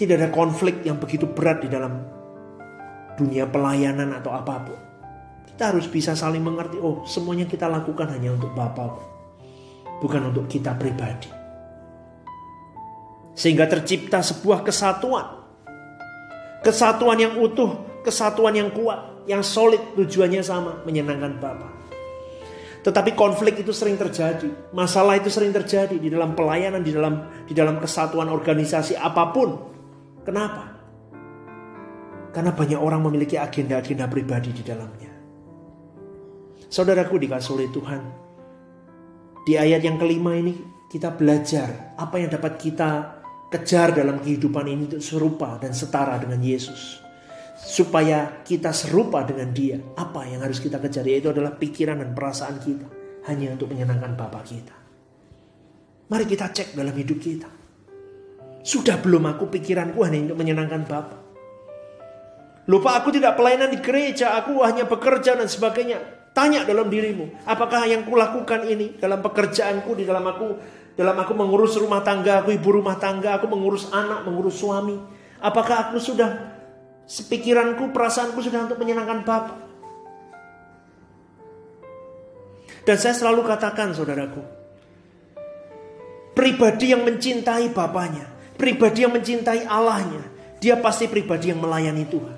tidak 0.00 0.16
ada 0.16 0.28
konflik 0.32 0.80
yang 0.86 0.96
begitu 0.96 1.28
berat 1.28 1.60
di 1.60 1.68
dalam 1.68 2.00
dunia 3.20 3.44
pelayanan 3.44 4.16
atau 4.16 4.32
apa 4.32 4.54
pun. 4.64 4.78
Kita 5.44 5.76
harus 5.76 5.84
bisa 5.92 6.16
saling 6.16 6.40
mengerti, 6.40 6.80
oh 6.80 7.04
semuanya 7.04 7.44
kita 7.44 7.68
lakukan 7.68 8.08
hanya 8.08 8.32
untuk 8.32 8.56
Bapak, 8.56 8.96
bukan 10.00 10.32
untuk 10.32 10.48
kita 10.48 10.72
pribadi. 10.80 11.28
Sehingga 13.36 13.68
tercipta 13.68 14.24
sebuah 14.24 14.64
kesatuan. 14.64 15.44
Kesatuan 16.64 17.20
yang 17.20 17.36
utuh, 17.40 18.00
kesatuan 18.04 18.56
yang 18.56 18.72
kuat, 18.72 19.28
yang 19.28 19.44
solid 19.44 19.80
tujuannya 19.96 20.40
sama, 20.40 20.80
menyenangkan 20.88 21.36
Bapak. 21.36 21.79
Tetapi 22.80 23.12
konflik 23.12 23.60
itu 23.60 23.76
sering 23.76 24.00
terjadi, 24.00 24.72
masalah 24.72 25.20
itu 25.20 25.28
sering 25.28 25.52
terjadi 25.52 26.00
di 26.00 26.08
dalam 26.08 26.32
pelayanan, 26.32 26.80
di 26.80 26.96
dalam 26.96 27.44
di 27.44 27.52
dalam 27.52 27.76
kesatuan 27.76 28.32
organisasi 28.32 28.96
apa 28.96 29.28
pun. 29.36 29.50
Kenapa? 30.24 30.64
Karena 32.32 32.56
banyak 32.56 32.80
orang 32.80 33.04
memiliki 33.04 33.36
agenda-agenda 33.36 34.08
pribadi 34.08 34.54
di 34.54 34.62
dalamnya. 34.64 35.12
Saudaraku 36.70 37.20
dikasih 37.20 37.52
oleh 37.58 37.68
Tuhan. 37.68 38.02
Di 39.44 39.58
ayat 39.58 39.82
yang 39.82 39.98
kelima 39.98 40.38
ini 40.38 40.54
kita 40.88 41.12
belajar 41.12 41.98
apa 41.98 42.16
yang 42.16 42.30
dapat 42.32 42.56
kita 42.56 43.20
kejar 43.50 43.92
dalam 43.92 44.22
kehidupan 44.22 44.64
ini 44.70 44.84
serupa 45.02 45.58
dan 45.58 45.74
setara 45.74 46.16
dengan 46.22 46.38
Yesus. 46.38 46.99
Supaya 47.60 48.40
kita 48.44 48.72
serupa 48.72 49.24
dengan 49.24 49.52
dia. 49.52 49.76
Apa 49.96 50.24
yang 50.26 50.40
harus 50.40 50.58
kita 50.58 50.80
kejar 50.80 51.04
yaitu 51.04 51.28
adalah 51.30 51.54
pikiran 51.54 52.00
dan 52.00 52.16
perasaan 52.16 52.56
kita. 52.60 52.88
Hanya 53.28 53.52
untuk 53.52 53.70
menyenangkan 53.72 54.16
Bapak 54.16 54.44
kita. 54.48 54.76
Mari 56.10 56.24
kita 56.26 56.50
cek 56.50 56.74
dalam 56.74 56.96
hidup 56.96 57.18
kita. 57.22 57.50
Sudah 58.60 58.98
belum 59.00 59.24
aku 59.30 59.48
pikiranku 59.48 60.02
hanya 60.02 60.32
untuk 60.32 60.38
menyenangkan 60.42 60.82
Bapak. 60.84 61.20
Lupa 62.68 62.98
aku 62.98 63.10
tidak 63.10 63.34
pelayanan 63.34 63.72
di 63.72 63.78
gereja, 63.82 64.36
aku 64.36 64.62
hanya 64.62 64.84
bekerja 64.84 65.34
dan 65.38 65.48
sebagainya. 65.48 66.20
Tanya 66.30 66.62
dalam 66.62 66.86
dirimu, 66.86 67.42
apakah 67.42 67.90
yang 67.90 68.06
kulakukan 68.06 68.62
ini 68.62 68.94
dalam 69.02 69.18
pekerjaanku, 69.18 69.98
di 69.98 70.06
dalam 70.06 70.22
aku 70.22 70.54
dalam 70.94 71.18
aku 71.18 71.32
mengurus 71.34 71.74
rumah 71.74 72.06
tangga, 72.06 72.42
aku 72.42 72.54
ibu 72.54 72.70
rumah 72.70 72.94
tangga, 73.02 73.34
aku 73.40 73.50
mengurus 73.50 73.90
anak, 73.90 74.22
mengurus 74.22 74.58
suami. 74.58 74.94
Apakah 75.42 75.90
aku 75.90 75.98
sudah 75.98 76.49
sepikiranku, 77.10 77.90
perasaanku 77.90 78.38
sudah 78.38 78.70
untuk 78.70 78.78
menyenangkan 78.78 79.26
Bapak? 79.26 79.58
Dan 82.86 82.96
saya 82.96 83.12
selalu 83.12 83.42
katakan 83.44 83.90
saudaraku, 83.92 84.40
pribadi 86.32 86.94
yang 86.94 87.02
mencintai 87.02 87.74
Bapaknya, 87.74 88.30
pribadi 88.54 89.02
yang 89.02 89.12
mencintai 89.12 89.66
Allahnya, 89.66 90.22
dia 90.62 90.78
pasti 90.78 91.10
pribadi 91.10 91.50
yang 91.50 91.58
melayani 91.58 92.06
Tuhan. 92.06 92.36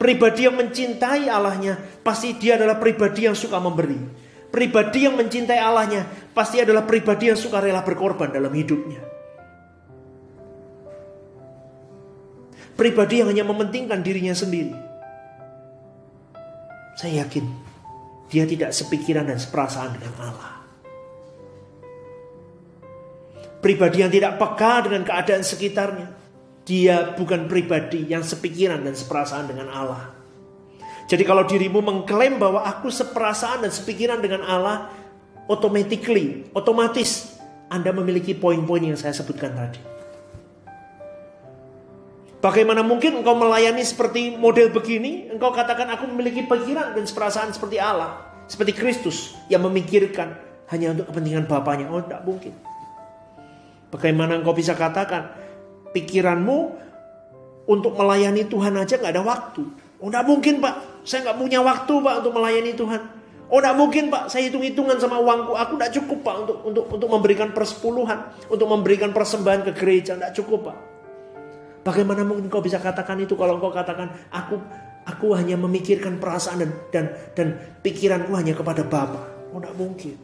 Pribadi 0.00 0.48
yang 0.48 0.56
mencintai 0.56 1.28
Allahnya 1.28 1.76
pasti 2.00 2.32
dia 2.36 2.56
adalah 2.56 2.80
pribadi 2.80 3.28
yang 3.28 3.36
suka 3.36 3.60
memberi. 3.60 4.00
Pribadi 4.48 5.04
yang 5.04 5.14
mencintai 5.14 5.60
Allahnya 5.60 6.32
pasti 6.32 6.58
adalah 6.58 6.88
pribadi 6.88 7.28
yang 7.28 7.36
suka 7.36 7.60
rela 7.60 7.84
berkorban 7.84 8.32
dalam 8.32 8.50
hidupnya. 8.50 9.19
Pribadi 12.80 13.20
yang 13.20 13.28
hanya 13.28 13.44
mementingkan 13.44 14.00
dirinya 14.00 14.32
sendiri. 14.32 14.72
Saya 16.96 17.28
yakin 17.28 17.44
dia 18.32 18.48
tidak 18.48 18.72
sepikiran 18.72 19.28
dan 19.28 19.36
seperasaan 19.36 20.00
dengan 20.00 20.16
Allah. 20.16 20.64
Pribadi 23.60 24.00
yang 24.00 24.08
tidak 24.08 24.40
peka 24.40 24.88
dengan 24.88 25.04
keadaan 25.04 25.44
sekitarnya 25.44 26.08
dia 26.64 27.12
bukan 27.12 27.52
pribadi 27.52 28.08
yang 28.08 28.24
sepikiran 28.24 28.80
dan 28.80 28.96
seperasaan 28.96 29.44
dengan 29.52 29.68
Allah. 29.68 30.16
Jadi 31.04 31.20
kalau 31.28 31.44
dirimu 31.44 31.84
mengklaim 31.84 32.40
bahwa 32.40 32.64
aku 32.64 32.88
seperasaan 32.88 33.60
dan 33.60 33.72
sepikiran 33.74 34.24
dengan 34.24 34.40
Allah, 34.48 34.88
automatically, 35.52 36.48
otomatis 36.56 37.36
Anda 37.68 37.92
memiliki 37.92 38.32
poin-poin 38.32 38.80
yang 38.80 38.96
saya 38.96 39.12
sebutkan 39.12 39.52
tadi. 39.52 39.99
Bagaimana 42.40 42.80
mungkin 42.80 43.20
engkau 43.20 43.36
melayani 43.36 43.84
seperti 43.84 44.32
model 44.32 44.72
begini? 44.72 45.28
Engkau 45.28 45.52
katakan 45.52 45.92
aku 45.92 46.08
memiliki 46.08 46.48
pikiran 46.48 46.96
dan 46.96 47.04
seperasaan 47.04 47.52
seperti 47.52 47.76
Allah. 47.76 48.16
Seperti 48.48 48.72
Kristus 48.72 49.36
yang 49.52 49.60
memikirkan 49.68 50.40
hanya 50.72 50.96
untuk 50.96 51.12
kepentingan 51.12 51.44
Bapaknya. 51.44 51.92
Oh 51.92 52.00
tidak 52.00 52.24
mungkin. 52.24 52.56
Bagaimana 53.92 54.40
engkau 54.40 54.56
bisa 54.56 54.72
katakan 54.72 55.36
pikiranmu 55.92 56.58
untuk 57.68 57.92
melayani 58.00 58.48
Tuhan 58.48 58.72
aja 58.72 58.96
nggak 58.96 59.20
ada 59.20 59.24
waktu. 59.26 59.62
Oh 60.00 60.08
nggak 60.08 60.24
mungkin 60.24 60.64
pak, 60.64 61.04
saya 61.04 61.28
nggak 61.28 61.38
punya 61.44 61.60
waktu 61.60 61.92
pak 61.92 62.14
untuk 62.24 62.32
melayani 62.40 62.72
Tuhan. 62.72 63.00
Oh 63.52 63.60
nggak 63.60 63.76
mungkin 63.76 64.08
pak, 64.08 64.32
saya 64.32 64.48
hitung-hitungan 64.48 64.96
sama 64.96 65.20
uangku, 65.20 65.52
aku 65.52 65.76
nggak 65.76 65.92
cukup 65.92 66.24
pak 66.24 66.34
untuk 66.48 66.56
untuk 66.64 66.84
untuk 66.88 67.08
memberikan 67.12 67.52
persepuluhan, 67.52 68.32
untuk 68.48 68.64
memberikan 68.64 69.12
persembahan 69.12 69.60
ke 69.68 69.72
gereja, 69.76 70.16
nggak 70.16 70.32
cukup 70.40 70.72
pak. 70.72 70.89
Bagaimana 71.80 72.22
mungkin 72.28 72.52
kau 72.52 72.60
bisa 72.60 72.76
katakan 72.76 73.16
itu 73.24 73.32
kalau 73.34 73.56
kau 73.56 73.72
katakan 73.72 74.12
aku 74.28 74.60
aku 75.08 75.32
hanya 75.32 75.56
memikirkan 75.56 76.20
perasaan 76.20 76.60
dan 76.60 76.70
dan 76.92 77.04
dan 77.32 77.48
pikiranku 77.80 78.36
hanya 78.36 78.52
kepada 78.52 78.84
Bapa. 78.84 79.50
Oh 79.50 79.58
nggak 79.58 79.76
mungkin. 79.76 80.16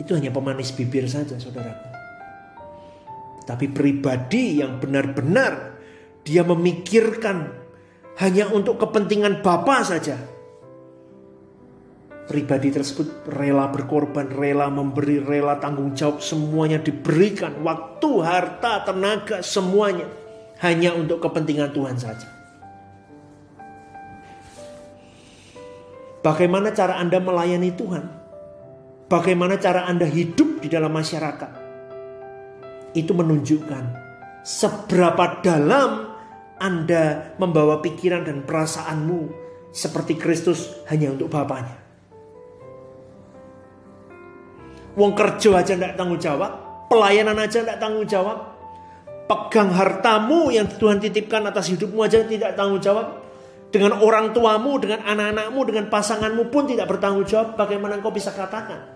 Itu 0.00 0.16
hanya 0.16 0.32
pemanis 0.32 0.74
bibir 0.74 1.06
saja 1.06 1.36
saudaraku. 1.36 1.88
Tapi 3.44 3.68
pribadi 3.68 4.64
yang 4.64 4.80
benar-benar 4.80 5.76
dia 6.24 6.40
memikirkan 6.40 7.52
hanya 8.24 8.48
untuk 8.50 8.80
kepentingan 8.80 9.44
Bapa 9.44 9.84
saja. 9.84 10.16
Pribadi 12.24 12.72
tersebut 12.72 13.28
rela 13.28 13.68
berkorban, 13.68 14.32
rela 14.32 14.72
memberi, 14.72 15.20
rela 15.20 15.60
tanggung 15.60 15.92
jawab 15.92 16.24
semuanya 16.24 16.80
diberikan. 16.80 17.60
Waktu, 17.60 18.10
harta, 18.24 18.88
tenaga, 18.88 19.44
semuanya. 19.44 20.08
Hanya 20.64 20.96
untuk 20.96 21.20
kepentingan 21.20 21.76
Tuhan 21.76 21.96
saja. 22.00 22.28
Bagaimana 26.24 26.72
cara 26.72 26.96
Anda 26.96 27.20
melayani 27.20 27.70
Tuhan? 27.76 28.04
Bagaimana 29.12 29.60
cara 29.60 29.84
Anda 29.84 30.08
hidup 30.08 30.64
di 30.64 30.72
dalam 30.72 30.88
masyarakat? 30.96 31.64
itu 32.94 33.12
menunjukkan 33.12 33.84
seberapa 34.46 35.42
dalam 35.42 36.14
Anda 36.54 37.34
membawa 37.36 37.82
pikiran 37.82 38.24
dan 38.24 38.46
perasaanmu 38.46 39.42
seperti 39.74 40.14
Kristus 40.14 40.70
hanya 40.86 41.10
untuk 41.10 41.28
Bapaknya. 41.28 41.83
Wong 44.94 45.12
kerja 45.18 45.50
aja 45.58 45.74
tidak 45.74 45.98
tanggung 45.98 46.22
jawab, 46.22 46.50
pelayanan 46.86 47.34
aja 47.42 47.66
tidak 47.66 47.82
tanggung 47.82 48.06
jawab, 48.06 48.54
pegang 49.26 49.72
hartamu 49.74 50.52
yang 50.54 50.70
Tuhan 50.70 51.02
titipkan 51.02 51.42
atas 51.48 51.72
hidupmu 51.72 52.04
aja 52.04 52.22
tidak 52.22 52.54
tanggung 52.54 52.78
jawab. 52.78 53.24
Dengan 53.74 53.98
orang 53.98 54.30
tuamu, 54.30 54.78
dengan 54.78 55.02
anak-anakmu, 55.02 55.60
dengan 55.66 55.90
pasanganmu 55.90 56.46
pun 56.46 56.70
tidak 56.70 56.86
bertanggung 56.86 57.26
jawab. 57.26 57.58
Bagaimana 57.58 57.98
engkau 57.98 58.14
bisa 58.14 58.30
katakan? 58.30 58.86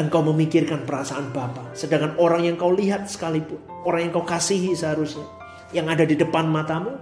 Engkau 0.00 0.24
memikirkan 0.24 0.88
perasaan 0.88 1.28
Bapa. 1.36 1.76
Sedangkan 1.76 2.16
orang 2.16 2.48
yang 2.48 2.56
kau 2.56 2.72
lihat 2.72 3.04
sekalipun. 3.12 3.60
Orang 3.84 4.08
yang 4.08 4.12
kau 4.16 4.24
kasihi 4.24 4.72
seharusnya. 4.72 5.28
Yang 5.76 5.86
ada 6.00 6.04
di 6.08 6.16
depan 6.16 6.48
matamu. 6.48 6.96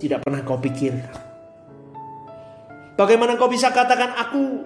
Tidak 0.00 0.24
pernah 0.24 0.40
kau 0.48 0.56
pikirkan. 0.56 1.12
Bagaimana 2.96 3.36
kau 3.36 3.52
bisa 3.52 3.68
katakan 3.68 4.16
aku 4.16 4.64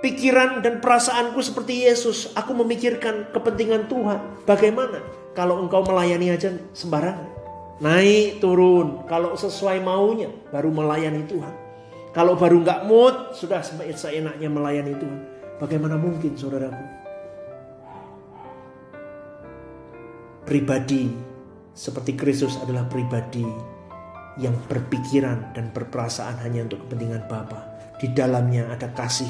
pikiran 0.00 0.62
dan 0.62 0.78
perasaanku 0.78 1.38
seperti 1.42 1.86
Yesus. 1.86 2.30
Aku 2.34 2.54
memikirkan 2.54 3.30
kepentingan 3.34 3.90
Tuhan. 3.90 4.46
Bagaimana 4.46 5.02
kalau 5.34 5.62
engkau 5.62 5.82
melayani 5.86 6.34
aja 6.34 6.54
sembarangan? 6.74 7.26
Naik 7.78 8.42
turun. 8.42 9.06
Kalau 9.06 9.38
sesuai 9.38 9.82
maunya 9.82 10.30
baru 10.50 10.70
melayani 10.74 11.22
Tuhan. 11.30 11.54
Kalau 12.10 12.34
baru 12.34 12.64
nggak 12.64 12.82
mood 12.88 13.38
sudah 13.38 13.62
seenaknya 13.94 14.50
melayani 14.50 14.94
Tuhan. 14.98 15.20
Bagaimana 15.62 15.94
mungkin 15.94 16.34
saudaraku? 16.34 16.84
Pribadi 20.48 21.12
seperti 21.76 22.16
Kristus 22.18 22.58
adalah 22.58 22.88
pribadi 22.90 23.44
yang 24.38 24.54
berpikiran 24.66 25.54
dan 25.54 25.70
berperasaan 25.74 26.42
hanya 26.42 26.66
untuk 26.66 26.86
kepentingan 26.86 27.26
Bapa. 27.30 27.78
Di 27.98 28.10
dalamnya 28.14 28.70
ada 28.70 28.90
kasih, 28.94 29.28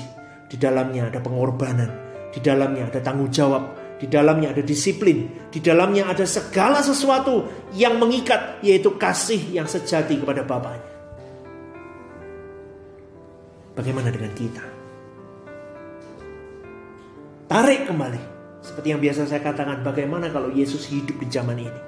di 0.48 0.56
dalamnya 0.56 1.12
ada 1.12 1.20
pengorbanan, 1.20 1.90
di 2.32 2.40
dalamnya 2.40 2.88
ada 2.88 3.00
tanggung 3.04 3.28
jawab, 3.28 3.76
di 4.00 4.08
dalamnya 4.08 4.56
ada 4.56 4.64
disiplin, 4.64 5.48
di 5.52 5.60
dalamnya 5.60 6.08
ada 6.08 6.24
segala 6.24 6.80
sesuatu 6.80 7.68
yang 7.76 8.00
mengikat, 8.00 8.64
yaitu 8.64 8.96
kasih 8.96 9.38
yang 9.52 9.68
sejati 9.68 10.16
kepada 10.16 10.42
Bapaknya. 10.42 10.88
Bagaimana 13.76 14.10
dengan 14.10 14.32
kita? 14.34 14.64
Tarik 17.46 17.86
kembali. 17.86 18.22
Seperti 18.58 18.90
yang 18.90 19.00
biasa 19.00 19.30
saya 19.30 19.40
katakan, 19.40 19.86
bagaimana 19.86 20.28
kalau 20.34 20.50
Yesus 20.50 20.90
hidup 20.90 21.14
di 21.22 21.28
zaman 21.30 21.62
ini? 21.62 21.80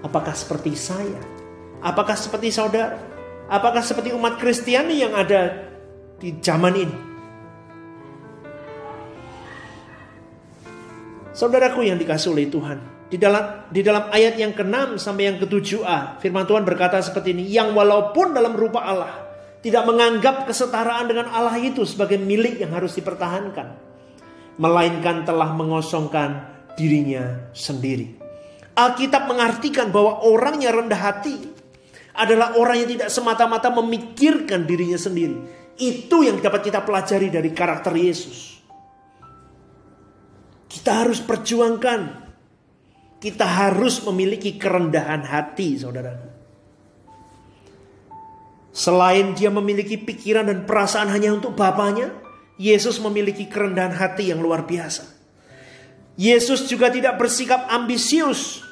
Apakah 0.00 0.32
seperti 0.32 0.72
saya? 0.72 1.20
Apakah 1.84 2.16
seperti 2.16 2.48
saudara? 2.48 2.96
Apakah 3.50 3.84
seperti 3.84 4.14
umat 4.16 4.40
Kristiani 4.40 5.04
yang 5.04 5.12
ada 5.12 5.68
di 6.16 6.38
zaman 6.40 6.74
ini? 6.76 7.09
Saudaraku 11.30 11.86
yang 11.86 11.94
dikasih 11.94 12.34
oleh 12.34 12.50
Tuhan. 12.50 12.78
Di 13.10 13.18
dalam 13.18 13.66
di 13.70 13.82
dalam 13.82 14.06
ayat 14.10 14.38
yang 14.38 14.54
ke-6 14.54 15.02
sampai 15.02 15.30
yang 15.30 15.36
ke-7a, 15.42 16.22
firman 16.22 16.46
Tuhan 16.46 16.62
berkata 16.62 16.98
seperti 17.02 17.34
ini, 17.34 17.50
yang 17.50 17.74
walaupun 17.74 18.34
dalam 18.34 18.54
rupa 18.54 18.86
Allah 18.86 19.12
tidak 19.62 19.82
menganggap 19.86 20.46
kesetaraan 20.46 21.10
dengan 21.10 21.26
Allah 21.34 21.58
itu 21.58 21.82
sebagai 21.82 22.18
milik 22.22 22.62
yang 22.62 22.70
harus 22.70 22.94
dipertahankan, 22.94 23.74
melainkan 24.62 25.26
telah 25.26 25.50
mengosongkan 25.54 26.46
dirinya 26.78 27.50
sendiri. 27.50 28.14
Alkitab 28.78 29.26
mengartikan 29.26 29.90
bahwa 29.90 30.22
orang 30.22 30.62
yang 30.62 30.86
rendah 30.86 30.98
hati 30.98 31.50
adalah 32.14 32.54
orang 32.58 32.86
yang 32.86 32.90
tidak 32.94 33.10
semata-mata 33.10 33.74
memikirkan 33.74 34.66
dirinya 34.66 34.98
sendiri. 34.98 35.34
Itu 35.80 36.22
yang 36.22 36.38
dapat 36.38 36.70
kita 36.70 36.86
pelajari 36.86 37.26
dari 37.26 37.50
karakter 37.50 37.90
Yesus. 37.96 38.59
Kita 40.70 41.02
harus 41.02 41.18
perjuangkan. 41.18 42.30
Kita 43.18 43.44
harus 43.44 44.00
memiliki 44.06 44.54
kerendahan 44.54 45.26
hati, 45.26 45.76
saudara. 45.76 46.14
Selain 48.70 49.34
dia 49.34 49.50
memiliki 49.50 49.98
pikiran 49.98 50.46
dan 50.46 50.62
perasaan 50.64 51.10
hanya 51.10 51.34
untuk 51.34 51.58
Bapaknya, 51.58 52.14
Yesus 52.54 53.02
memiliki 53.02 53.50
kerendahan 53.50 53.92
hati 53.92 54.30
yang 54.30 54.38
luar 54.38 54.64
biasa. 54.64 55.04
Yesus 56.14 56.70
juga 56.70 56.88
tidak 56.88 57.18
bersikap 57.18 57.66
ambisius. 57.66 58.62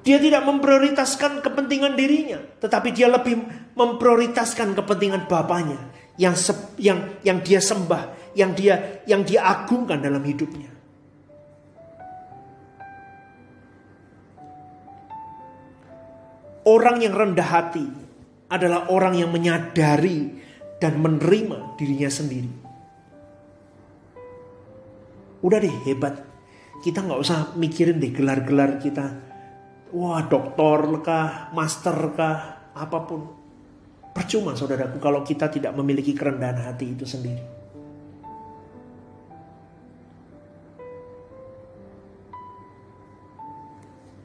Dia 0.00 0.16
tidak 0.16 0.48
memprioritaskan 0.48 1.44
kepentingan 1.44 1.94
dirinya, 1.94 2.40
tetapi 2.58 2.90
dia 2.90 3.06
lebih 3.06 3.38
memprioritaskan 3.76 4.72
kepentingan 4.76 5.28
Bapaknya 5.30 5.78
yang 6.20 6.36
yang 6.76 6.98
yang 7.24 7.38
dia 7.40 7.60
sembah, 7.64 8.19
yang 8.34 8.54
dia 8.54 9.02
yang 9.06 9.26
dia 9.26 9.42
agungkan 9.46 9.98
dalam 9.98 10.22
hidupnya. 10.22 10.70
Orang 16.60 17.00
yang 17.00 17.16
rendah 17.16 17.48
hati 17.48 17.86
adalah 18.52 18.92
orang 18.92 19.16
yang 19.16 19.32
menyadari 19.32 20.28
dan 20.76 21.00
menerima 21.00 21.74
dirinya 21.80 22.10
sendiri. 22.12 22.52
Udah 25.40 25.58
deh 25.58 25.76
hebat. 25.88 26.20
Kita 26.84 27.04
nggak 27.04 27.20
usah 27.20 27.38
mikirin 27.56 28.00
deh 28.00 28.12
gelar-gelar 28.12 28.76
kita. 28.76 29.06
Wah 29.96 30.22
doktor 30.28 31.00
kah, 31.02 31.50
master 31.56 31.96
kah, 32.12 32.38
apa 32.76 32.98
pun. 33.08 33.20
Percuma 34.10 34.52
saudaraku 34.54 35.00
kalau 35.00 35.24
kita 35.24 35.48
tidak 35.48 35.72
memiliki 35.74 36.12
kerendahan 36.12 36.60
hati 36.70 36.92
itu 36.92 37.08
sendiri. 37.08 37.59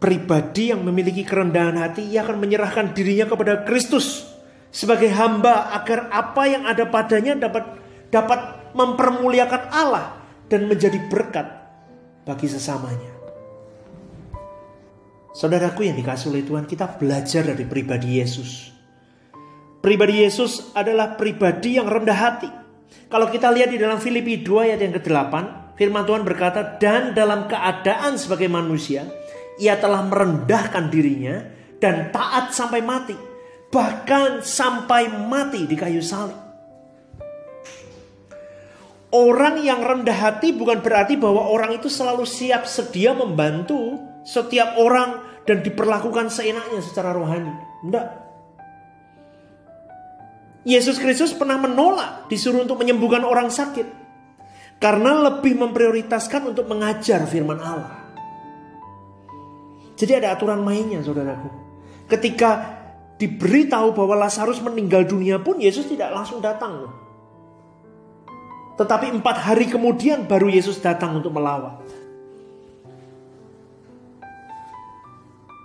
Pribadi 0.05 0.69
yang 0.69 0.85
memiliki 0.85 1.25
kerendahan 1.25 1.81
hati, 1.81 2.05
ia 2.05 2.21
akan 2.21 2.37
menyerahkan 2.37 2.93
dirinya 2.93 3.25
kepada 3.25 3.65
Kristus 3.65 4.29
sebagai 4.69 5.09
hamba 5.09 5.73
agar 5.73 6.13
apa 6.13 6.45
yang 6.45 6.69
ada 6.69 6.85
padanya 6.85 7.33
dapat 7.33 7.65
dapat 8.13 8.69
mempermuliakan 8.77 9.73
Allah 9.73 10.21
dan 10.45 10.69
menjadi 10.69 11.01
berkat 11.09 11.49
bagi 12.21 12.45
sesamanya. 12.45 13.17
Saudaraku 15.33 15.89
yang 15.89 15.97
dikasih 15.97 16.29
oleh 16.29 16.45
Tuhan, 16.45 16.69
kita 16.69 17.01
belajar 17.01 17.41
dari 17.41 17.65
pribadi 17.65 18.21
Yesus. 18.21 18.69
Pribadi 19.81 20.21
Yesus 20.21 20.69
adalah 20.77 21.17
pribadi 21.17 21.81
yang 21.81 21.89
rendah 21.89 22.19
hati. 22.21 22.49
Kalau 23.09 23.25
kita 23.33 23.49
lihat 23.49 23.73
di 23.73 23.81
dalam 23.81 23.97
Filipi 23.97 24.37
2 24.45 24.69
ayat 24.69 24.79
yang 24.85 24.93
ke-8, 25.01 25.33
firman 25.75 26.05
Tuhan 26.05 26.21
berkata, 26.21 26.77
"Dan 26.77 27.17
dalam 27.17 27.51
keadaan 27.51 28.15
sebagai 28.15 28.47
manusia, 28.47 29.24
ia 29.59 29.79
telah 29.79 30.03
merendahkan 30.03 30.91
dirinya 30.91 31.43
dan 31.79 32.11
taat 32.11 32.51
sampai 32.51 32.83
mati. 32.83 33.15
Bahkan 33.71 34.43
sampai 34.43 35.11
mati 35.11 35.67
di 35.67 35.75
kayu 35.75 35.99
salib. 35.99 36.37
Orang 39.15 39.63
yang 39.63 39.79
rendah 39.79 40.15
hati 40.15 40.51
bukan 40.51 40.83
berarti 40.83 41.15
bahwa 41.15 41.47
orang 41.47 41.79
itu 41.79 41.87
selalu 41.87 42.27
siap 42.27 42.67
sedia 42.67 43.15
membantu 43.15 43.95
setiap 44.27 44.75
orang 44.75 45.23
dan 45.47 45.63
diperlakukan 45.63 46.27
seenaknya 46.27 46.83
secara 46.83 47.15
rohani. 47.15 47.53
Tidak. 47.87 48.07
Yesus 50.65 50.97
Kristus 50.97 51.31
pernah 51.31 51.61
menolak 51.61 52.25
disuruh 52.27 52.65
untuk 52.65 52.81
menyembuhkan 52.81 53.21
orang 53.21 53.53
sakit. 53.53 54.03
Karena 54.81 55.15
lebih 55.31 55.55
memprioritaskan 55.55 56.51
untuk 56.51 56.67
mengajar 56.67 57.23
firman 57.23 57.61
Allah. 57.61 58.04
Jadi 59.95 60.11
ada 60.11 60.35
aturan 60.35 60.59
mainnya 60.59 60.99
saudaraku. 60.99 61.47
Ketika 62.11 62.77
diberitahu 63.15 63.95
bahwa 63.95 64.27
Lazarus 64.27 64.59
meninggal 64.59 65.07
dunia 65.07 65.39
pun 65.39 65.57
Yesus 65.59 65.87
tidak 65.87 66.11
langsung 66.11 66.43
datang. 66.43 66.91
Tetapi 68.75 69.07
empat 69.15 69.39
hari 69.39 69.71
kemudian 69.71 70.27
baru 70.27 70.51
Yesus 70.51 70.83
datang 70.83 71.23
untuk 71.23 71.31
melawat. 71.31 71.79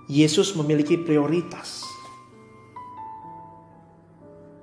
Yesus 0.06 0.54
memiliki 0.54 0.98
prioritas. 0.98 1.86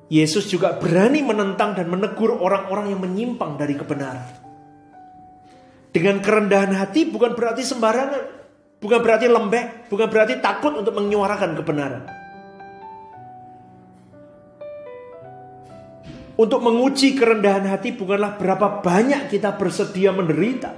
Yesus 0.07 0.47
juga 0.47 0.79
berani 0.79 1.19
menentang 1.19 1.75
dan 1.75 1.91
menegur 1.91 2.39
orang-orang 2.39 2.95
yang 2.95 3.03
menyimpang 3.03 3.59
dari 3.59 3.75
kebenaran. 3.75 4.23
Dengan 5.91 6.23
kerendahan 6.23 6.71
hati 6.71 7.11
bukan 7.11 7.35
berarti 7.35 7.67
sembarangan. 7.67 8.36
Bukan 8.77 8.99
berarti 9.01 9.25
lembek, 9.25 9.89
bukan 9.89 10.05
berarti 10.05 10.37
takut 10.37 10.77
untuk 10.77 10.93
menyuarakan 10.93 11.57
kebenaran. 11.57 12.03
Untuk 16.37 16.61
menguji 16.61 17.17
kerendahan 17.17 17.65
hati 17.65 17.97
bukanlah 17.97 18.37
berapa 18.37 18.85
banyak 18.85 19.33
kita 19.33 19.57
bersedia 19.57 20.13
menderita, 20.13 20.69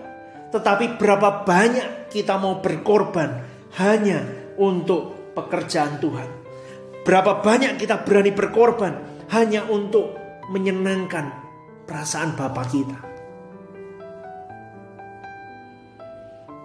tetapi 0.56 0.96
berapa 0.96 1.44
banyak 1.44 2.08
kita 2.08 2.40
mau 2.40 2.64
berkorban 2.64 3.44
hanya 3.76 4.24
untuk 4.56 5.36
pekerjaan 5.36 6.00
Tuhan. 6.00 6.30
Berapa 7.04 7.44
banyak 7.44 7.76
kita 7.76 8.08
berani 8.08 8.32
berkorban 8.32 9.28
hanya 9.36 9.68
untuk 9.68 10.16
menyenangkan 10.48 11.36
perasaan 11.84 12.40
Bapak 12.40 12.66
kita. 12.72 13.09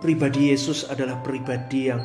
Pribadi 0.04 0.52
Yesus 0.52 0.84
adalah 0.84 1.24
pribadi 1.24 1.88
yang 1.88 2.04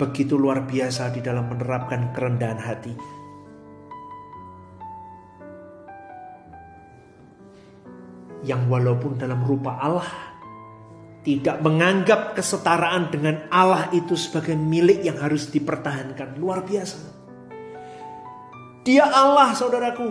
begitu 0.00 0.40
luar 0.40 0.64
biasa 0.64 1.12
di 1.12 1.20
dalam 1.20 1.52
menerapkan 1.52 2.16
kerendahan 2.16 2.56
hati. 2.56 2.94
Yang 8.48 8.62
walaupun 8.72 9.20
dalam 9.20 9.44
rupa 9.44 9.76
Allah 9.76 10.08
tidak 11.28 11.60
menganggap 11.60 12.40
kesetaraan 12.40 13.12
dengan 13.12 13.44
Allah 13.52 13.92
itu 13.92 14.16
sebagai 14.16 14.56
milik 14.56 15.04
yang 15.04 15.20
harus 15.20 15.52
dipertahankan. 15.52 16.40
Luar 16.40 16.64
biasa. 16.64 16.98
Dia 18.80 19.12
Allah 19.12 19.52
saudaraku. 19.52 20.08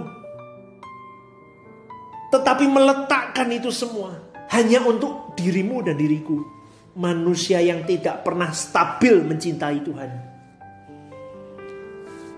Tetapi 2.32 2.65
meletakkan 2.69 3.49
itu 3.51 3.73
semua 3.73 4.30
hanya 4.51 4.83
untuk 4.83 5.33
dirimu 5.39 5.83
dan 5.83 5.95
diriku. 5.95 6.43
Manusia 6.91 7.63
yang 7.63 7.87
tidak 7.87 8.19
pernah 8.27 8.51
stabil 8.51 9.23
mencintai 9.23 9.79
Tuhan. 9.79 10.09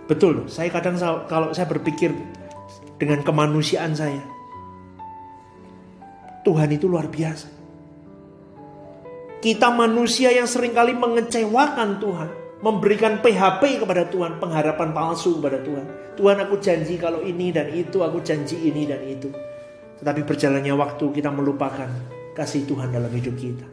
Betul, 0.05 0.45
saya 0.45 0.69
kadang 0.69 0.93
kalau 1.25 1.49
saya 1.57 1.65
berpikir 1.65 2.13
dengan 3.01 3.25
kemanusiaan 3.25 3.97
saya. 3.97 4.21
Tuhan 6.45 6.69
itu 6.69 6.85
luar 6.85 7.09
biasa. 7.09 7.49
Kita 9.41 9.73
manusia 9.73 10.29
yang 10.29 10.45
sering 10.45 10.71
kali 10.71 10.93
mengecewakan 10.93 11.97
Tuhan. 11.97 12.29
Memberikan 12.63 13.19
PHP 13.19 13.83
kepada 13.83 14.07
Tuhan. 14.07 14.39
Pengharapan 14.39 14.95
palsu 14.95 15.39
kepada 15.39 15.59
Tuhan. 15.65 16.15
Tuhan 16.15 16.37
aku 16.47 16.55
janji 16.63 16.95
kalau 16.95 17.23
ini 17.25 17.51
dan 17.51 17.71
itu. 17.71 17.99
Aku 18.03 18.23
janji 18.23 18.55
ini 18.59 18.87
dan 18.87 19.03
itu. 19.03 19.31
Tetapi 20.03 20.27
berjalannya 20.27 20.75
waktu 20.75 21.05
kita 21.15 21.31
melupakan 21.31 21.87
kasih 22.35 22.67
Tuhan 22.67 22.91
dalam 22.91 23.07
hidup 23.07 23.39
kita. 23.39 23.63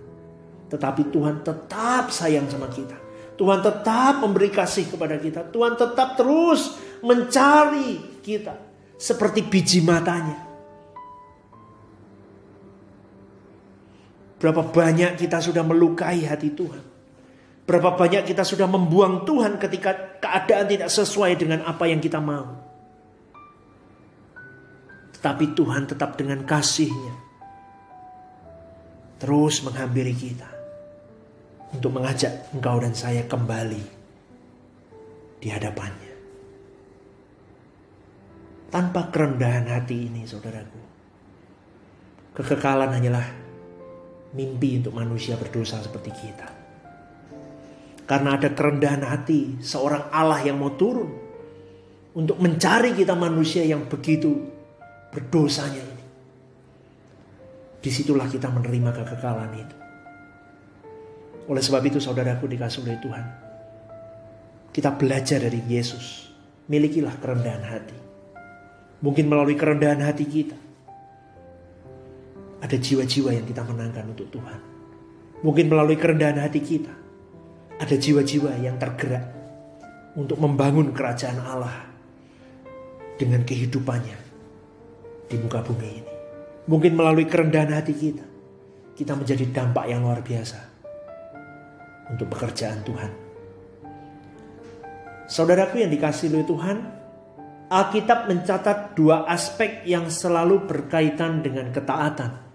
Tetapi 0.71 1.11
Tuhan 1.11 1.43
tetap 1.43 2.15
sayang 2.15 2.47
sama 2.47 2.71
kita. 2.71 2.95
Tuhan 3.35 3.59
tetap 3.59 4.23
memberi 4.23 4.47
kasih 4.47 4.87
kepada 4.95 5.19
kita. 5.19 5.51
Tuhan 5.51 5.75
tetap 5.75 6.15
terus 6.15 6.79
mencari 7.03 8.23
kita. 8.23 8.55
Seperti 8.95 9.43
biji 9.43 9.83
matanya. 9.83 10.39
Berapa 14.39 14.71
banyak 14.71 15.19
kita 15.19 15.43
sudah 15.43 15.67
melukai 15.67 16.31
hati 16.31 16.55
Tuhan. 16.55 16.85
Berapa 17.67 17.99
banyak 17.99 18.23
kita 18.31 18.47
sudah 18.47 18.71
membuang 18.71 19.27
Tuhan 19.27 19.59
ketika 19.59 20.23
keadaan 20.23 20.71
tidak 20.71 20.95
sesuai 20.95 21.35
dengan 21.43 21.67
apa 21.67 21.91
yang 21.91 21.99
kita 21.99 22.23
mau. 22.23 22.70
Tetapi 25.21 25.53
Tuhan 25.53 25.85
tetap 25.85 26.17
dengan 26.17 26.41
kasihnya. 26.49 27.13
Terus 29.21 29.61
menghampiri 29.61 30.17
kita. 30.17 30.49
Untuk 31.77 31.93
mengajak 31.93 32.49
engkau 32.57 32.81
dan 32.81 32.97
saya 32.97 33.29
kembali 33.29 33.85
di 35.45 35.49
hadapannya. 35.53 36.13
Tanpa 38.73 39.13
kerendahan 39.13 39.69
hati 39.69 40.09
ini 40.09 40.25
saudaraku. 40.25 40.81
Kekekalan 42.41 42.89
hanyalah 42.89 43.29
mimpi 44.33 44.81
untuk 44.81 44.97
manusia 44.97 45.37
berdosa 45.37 45.85
seperti 45.85 46.17
kita. 46.17 46.49
Karena 48.09 48.41
ada 48.41 48.57
kerendahan 48.57 49.05
hati 49.05 49.61
seorang 49.61 50.09
Allah 50.09 50.41
yang 50.49 50.57
mau 50.57 50.73
turun 50.81 51.13
untuk 52.17 52.41
mencari 52.41 52.97
kita 52.97 53.13
manusia 53.13 53.69
yang 53.69 53.85
begitu 53.85 54.60
berdosanya 55.11 55.83
ini. 55.83 56.05
Di 57.81 57.91
situlah 57.91 58.31
kita 58.31 58.47
menerima 58.47 58.91
kekekalan 58.95 59.53
itu. 59.59 59.77
Oleh 61.51 61.63
sebab 61.65 61.83
itu 61.83 61.99
saudaraku 61.99 62.47
dikasih 62.47 62.87
oleh 62.87 62.99
Tuhan. 63.03 63.27
Kita 64.71 64.95
belajar 64.95 65.43
dari 65.43 65.59
Yesus. 65.67 66.31
Milikilah 66.71 67.19
kerendahan 67.19 67.65
hati. 67.67 67.99
Mungkin 69.03 69.27
melalui 69.27 69.59
kerendahan 69.59 69.99
hati 70.07 70.25
kita 70.29 70.59
ada 72.61 72.77
jiwa-jiwa 72.77 73.33
yang 73.35 73.49
kita 73.49 73.65
menangkan 73.65 74.13
untuk 74.13 74.29
Tuhan. 74.31 74.61
Mungkin 75.41 75.73
melalui 75.73 75.97
kerendahan 75.97 76.37
hati 76.37 76.61
kita, 76.61 76.93
ada 77.81 77.97
jiwa-jiwa 77.97 78.61
yang 78.61 78.77
tergerak 78.77 79.25
untuk 80.13 80.37
membangun 80.37 80.93
kerajaan 80.93 81.41
Allah 81.41 81.89
dengan 83.17 83.41
kehidupannya 83.41 84.30
di 85.31 85.39
muka 85.39 85.63
bumi 85.63 85.89
ini. 85.89 86.13
Mungkin 86.67 86.93
melalui 86.99 87.31
kerendahan 87.31 87.71
hati 87.71 87.95
kita, 87.95 88.27
kita 88.99 89.15
menjadi 89.15 89.47
dampak 89.55 89.87
yang 89.87 90.03
luar 90.03 90.21
biasa 90.21 90.59
untuk 92.11 92.27
pekerjaan 92.35 92.83
Tuhan. 92.83 93.11
Saudaraku 95.31 95.79
yang 95.79 95.95
dikasih 95.95 96.35
oleh 96.35 96.43
Tuhan, 96.43 96.79
Alkitab 97.71 98.27
mencatat 98.27 98.99
dua 98.99 99.31
aspek 99.31 99.87
yang 99.87 100.11
selalu 100.11 100.67
berkaitan 100.67 101.39
dengan 101.39 101.71
ketaatan. 101.71 102.51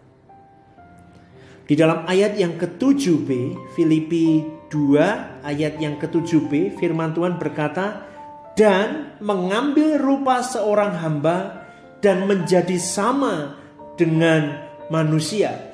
Di 1.65 1.73
dalam 1.73 2.03
ayat 2.05 2.35
yang 2.35 2.59
ke-7b, 2.59 3.55
Filipi 3.73 4.43
2 4.69 5.41
ayat 5.41 5.79
yang 5.81 5.95
ke-7b, 5.97 6.77
firman 6.77 7.15
Tuhan 7.15 7.39
berkata, 7.39 8.05
dan 8.53 9.17
mengambil 9.23 9.97
rupa 9.97 10.45
seorang 10.45 10.93
hamba 10.99 11.64
dan 12.05 12.29
menjadi 12.29 12.77
sama 12.77 13.57
dengan 13.97 14.61
manusia. 14.93 15.73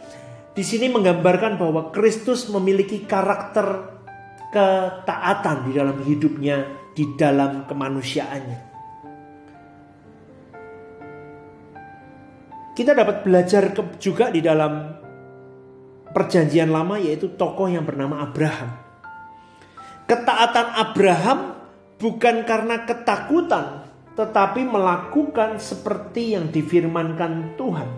Di 0.56 0.64
sini 0.64 0.88
menggambarkan 0.88 1.60
bahwa 1.60 1.92
Kristus 1.92 2.48
memiliki 2.48 3.04
karakter 3.04 4.00
ketaatan 4.56 5.68
di 5.68 5.72
dalam 5.76 6.00
hidupnya, 6.00 6.72
di 6.96 7.04
dalam 7.20 7.68
kemanusiaannya. 7.68 8.72
Kita 12.72 12.96
dapat 12.96 13.28
belajar 13.28 13.76
juga 14.00 14.32
di 14.32 14.40
dalam 14.40 14.88
perjanjian 16.16 16.72
lama 16.72 16.96
yaitu 16.96 17.36
tokoh 17.36 17.68
yang 17.68 17.84
bernama 17.84 18.24
Abraham. 18.24 18.72
Ketaatan 20.08 20.68
Abraham 20.80 21.40
bukan 22.00 22.48
karena 22.48 22.88
ketakutan, 22.88 23.91
tetapi 24.16 24.68
melakukan 24.68 25.58
seperti 25.58 26.36
yang 26.36 26.52
difirmankan 26.52 27.56
Tuhan. 27.56 27.90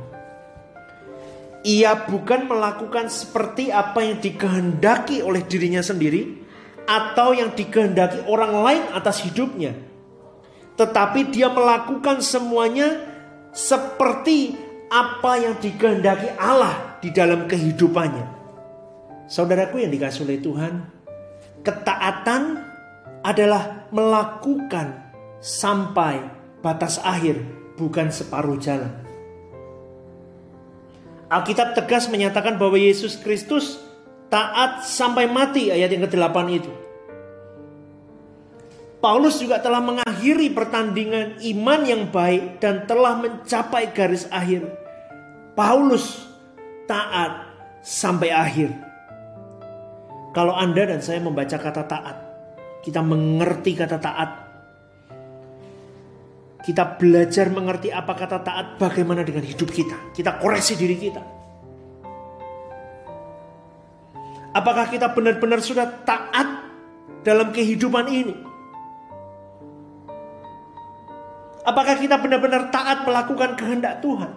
Ia 1.63 1.95
bukan 2.05 2.51
melakukan 2.51 3.07
seperti 3.07 3.71
apa 3.71 4.03
yang 4.03 4.19
dikehendaki 4.19 5.23
oleh 5.23 5.47
dirinya 5.47 5.79
sendiri 5.79 6.43
atau 6.83 7.31
yang 7.31 7.55
dikehendaki 7.55 8.27
orang 8.27 8.51
lain 8.51 8.83
atas 8.91 9.23
hidupnya. 9.23 9.71
Tetapi 10.75 11.31
dia 11.31 11.47
melakukan 11.47 12.19
semuanya 12.19 12.99
seperti 13.55 14.59
apa 14.91 15.39
yang 15.39 15.55
dikehendaki 15.57 16.35
Allah 16.35 16.99
di 16.99 17.09
dalam 17.15 17.47
kehidupannya. 17.47 18.43
Saudaraku 19.31 19.79
yang 19.79 19.89
dikasih 19.89 20.27
oleh 20.27 20.43
Tuhan, 20.43 20.73
ketaatan 21.63 22.59
adalah 23.23 23.87
melakukan 23.95 25.02
sampai 25.43 26.23
batas 26.63 27.03
akhir, 27.03 27.43
bukan 27.75 28.07
separuh 28.07 28.55
jalan. 28.55 28.95
Alkitab 31.27 31.75
tegas 31.75 32.07
menyatakan 32.07 32.55
bahwa 32.55 32.79
Yesus 32.79 33.19
Kristus 33.19 33.83
taat 34.31 34.87
sampai 34.87 35.27
mati 35.27 35.67
ayat 35.67 35.91
yang 35.91 36.07
ke-8 36.07 36.37
itu. 36.55 36.71
Paulus 39.03 39.35
juga 39.35 39.59
telah 39.59 39.83
mengakhiri 39.83 40.55
pertandingan 40.55 41.35
iman 41.43 41.81
yang 41.83 42.07
baik 42.07 42.63
dan 42.63 42.87
telah 42.87 43.19
mencapai 43.19 43.91
garis 43.91 44.23
akhir. 44.31 44.63
Paulus 45.59 46.23
taat 46.87 47.51
sampai 47.83 48.31
akhir. 48.31 48.71
Kalau 50.31 50.55
Anda 50.55 50.87
dan 50.87 51.03
saya 51.03 51.19
membaca 51.19 51.59
kata 51.59 51.83
taat, 51.83 52.17
kita 52.79 53.03
mengerti 53.03 53.75
kata 53.75 53.99
taat. 53.99 54.42
Kita 56.63 56.95
belajar 56.95 57.51
mengerti 57.51 57.91
apa 57.91 58.15
kata 58.15 58.39
taat, 58.39 58.79
bagaimana 58.79 59.19
dengan 59.19 59.43
hidup 59.43 59.67
kita. 59.67 60.15
Kita 60.15 60.39
koreksi 60.39 60.79
diri 60.79 60.95
kita. 60.95 61.19
Apakah 64.55 64.87
kita 64.87 65.11
benar-benar 65.11 65.59
sudah 65.59 66.07
taat 66.07 66.63
dalam 67.27 67.51
kehidupan 67.51 68.07
ini? 68.07 68.35
Apakah 71.67 71.99
kita 71.99 72.15
benar-benar 72.15 72.71
taat 72.71 73.03
melakukan 73.03 73.59
kehendak 73.59 73.99
Tuhan? 73.99 74.31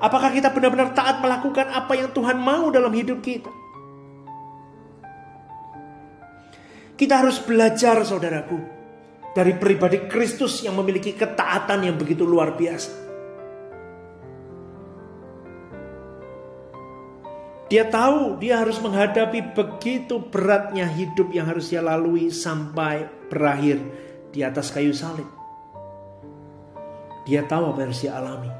Apakah 0.00 0.32
kita 0.32 0.48
benar-benar 0.48 0.96
taat 0.96 1.20
melakukan 1.20 1.68
apa 1.68 1.92
yang 1.92 2.08
Tuhan 2.16 2.40
mau 2.40 2.72
dalam 2.72 2.94
hidup 2.96 3.20
kita? 3.20 3.52
Kita 6.96 7.20
harus 7.20 7.36
belajar 7.44 8.00
saudaraku 8.00 8.77
dari 9.38 9.54
pribadi 9.54 10.10
Kristus 10.10 10.66
yang 10.66 10.74
memiliki 10.74 11.14
ketaatan 11.14 11.86
yang 11.86 11.94
begitu 11.94 12.26
luar 12.26 12.58
biasa. 12.58 13.06
Dia 17.70 17.86
tahu 17.86 18.42
dia 18.42 18.58
harus 18.58 18.82
menghadapi 18.82 19.54
begitu 19.54 20.18
beratnya 20.26 20.90
hidup 20.90 21.30
yang 21.30 21.46
harus 21.46 21.70
dia 21.70 21.78
lalui 21.78 22.34
sampai 22.34 23.06
berakhir 23.30 23.78
di 24.34 24.42
atas 24.42 24.74
kayu 24.74 24.90
salib. 24.90 25.28
Dia 27.22 27.46
tahu 27.46 27.78
apa 27.78 27.86
yang 27.86 27.94
dia 27.94 28.12
alami. 28.18 28.50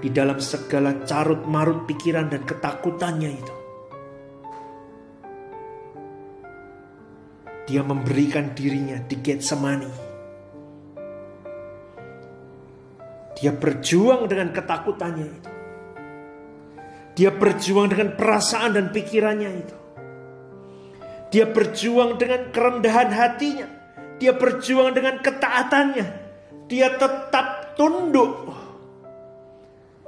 Di 0.00 0.08
dalam 0.08 0.40
segala 0.40 1.04
carut 1.04 1.44
marut 1.44 1.84
pikiran 1.84 2.32
dan 2.32 2.40
ketakutannya 2.48 3.30
itu. 3.36 3.59
Dia 7.70 7.86
memberikan 7.86 8.50
dirinya 8.50 8.98
di 8.98 9.14
Getsemani. 9.14 9.92
Dia 13.38 13.54
berjuang 13.54 14.26
dengan 14.26 14.50
ketakutannya 14.50 15.26
itu. 15.30 15.50
Dia 17.14 17.30
berjuang 17.30 17.86
dengan 17.94 18.18
perasaan 18.18 18.74
dan 18.74 18.90
pikirannya 18.90 19.50
itu. 19.54 19.76
Dia 21.30 21.46
berjuang 21.46 22.18
dengan 22.18 22.50
kerendahan 22.50 23.14
hatinya. 23.14 23.70
Dia 24.18 24.34
berjuang 24.34 24.90
dengan 24.90 25.22
ketaatannya. 25.22 26.06
Dia 26.66 26.90
tetap 26.98 27.78
tunduk 27.78 28.50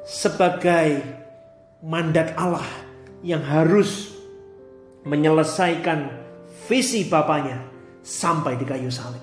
sebagai 0.02 0.98
mandat 1.78 2.34
Allah 2.34 2.66
yang 3.22 3.46
harus 3.46 4.10
menyelesaikan 5.06 6.21
visi 6.72 7.04
bapaknya 7.04 7.60
sampai 8.00 8.56
di 8.56 8.64
kayu 8.64 8.88
salib. 8.88 9.20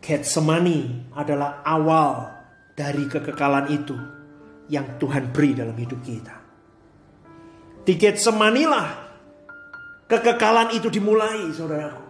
Getsemani 0.00 1.12
adalah 1.12 1.60
awal 1.60 2.32
dari 2.72 3.04
kekekalan 3.04 3.68
itu 3.68 3.92
yang 4.72 4.96
Tuhan 4.96 5.28
beri 5.28 5.52
dalam 5.52 5.76
hidup 5.76 6.00
kita. 6.00 6.32
Di 7.84 7.92
Getsemanilah 8.00 8.88
kekekalan 10.08 10.72
itu 10.72 10.88
dimulai, 10.88 11.52
saudaraku. 11.52 12.02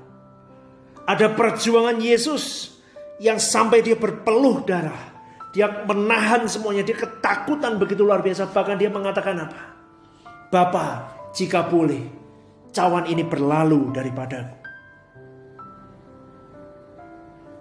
Ada 1.03 1.35
perjuangan 1.35 1.99
Yesus 1.99 2.71
yang 3.19 3.43
sampai 3.43 3.83
dia 3.83 3.99
berpeluh 3.99 4.63
darah. 4.63 5.11
Dia 5.51 5.83
menahan 5.85 6.47
semuanya, 6.47 6.87
dia 6.87 6.95
ketakutan 6.97 7.77
begitu 7.77 8.07
luar 8.07 8.23
biasa. 8.23 8.49
Bahkan 8.55 8.79
dia 8.79 8.89
mengatakan 8.89 9.37
apa? 9.37 9.61
Bapak, 10.49 11.22
jika 11.33 11.65
boleh, 11.65 12.03
cawan 12.73 13.09
ini 13.09 13.25
berlalu 13.25 13.93
daripadaku. 13.93 14.57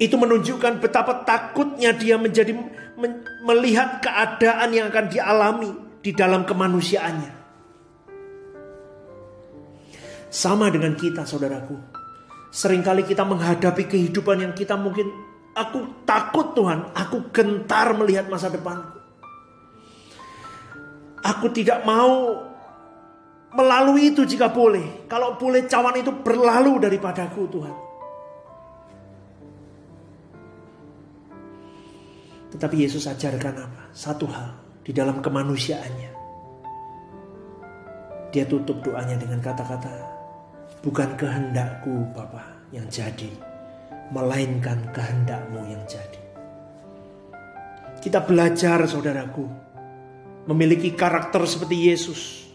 Itu 0.02 0.18
menunjukkan 0.18 0.82
betapa 0.82 1.22
takutnya 1.24 1.94
dia 1.94 2.18
menjadi 2.18 2.58
men, 2.98 3.22
melihat 3.46 4.02
keadaan 4.02 4.74
yang 4.74 4.90
akan 4.90 5.06
dialami 5.14 5.72
di 6.02 6.12
dalam 6.12 6.42
kemanusiaannya. 6.42 7.32
Sama 10.32 10.74
dengan 10.74 10.98
kita 10.98 11.22
saudaraku. 11.22 11.78
Seringkali 12.52 13.08
kita 13.08 13.24
menghadapi 13.24 13.88
kehidupan 13.88 14.42
yang 14.44 14.54
kita 14.58 14.76
mungkin 14.76 15.08
aku 15.56 16.04
takut 16.04 16.58
Tuhan, 16.58 16.92
aku 16.98 17.30
gentar 17.32 17.94
melihat 17.96 18.28
masa 18.28 18.50
depanku. 18.50 19.00
Aku 21.22 21.54
tidak 21.54 21.86
mau 21.86 22.51
melalui 23.56 24.16
itu 24.16 24.24
jika 24.24 24.52
boleh. 24.52 25.08
Kalau 25.08 25.36
boleh 25.36 25.68
cawan 25.68 25.96
itu 26.00 26.12
berlalu 26.24 26.80
daripadaku 26.80 27.42
Tuhan. 27.52 27.76
Tetapi 32.52 32.76
Yesus 32.84 33.08
ajarkan 33.08 33.56
apa? 33.64 33.82
Satu 33.96 34.28
hal 34.28 34.52
di 34.84 34.92
dalam 34.92 35.24
kemanusiaannya. 35.24 36.12
Dia 38.32 38.48
tutup 38.48 38.80
doanya 38.84 39.20
dengan 39.20 39.44
kata-kata, 39.44 39.92
bukan 40.84 41.20
kehendakku 41.20 42.12
Bapa 42.16 42.44
yang 42.72 42.88
jadi, 42.88 43.28
melainkan 44.12 44.80
kehendakmu 44.96 45.68
yang 45.68 45.84
jadi. 45.84 46.24
Kita 48.00 48.24
belajar 48.24 48.88
saudaraku, 48.88 49.44
memiliki 50.48 50.96
karakter 50.96 51.44
seperti 51.44 51.92
Yesus 51.92 52.51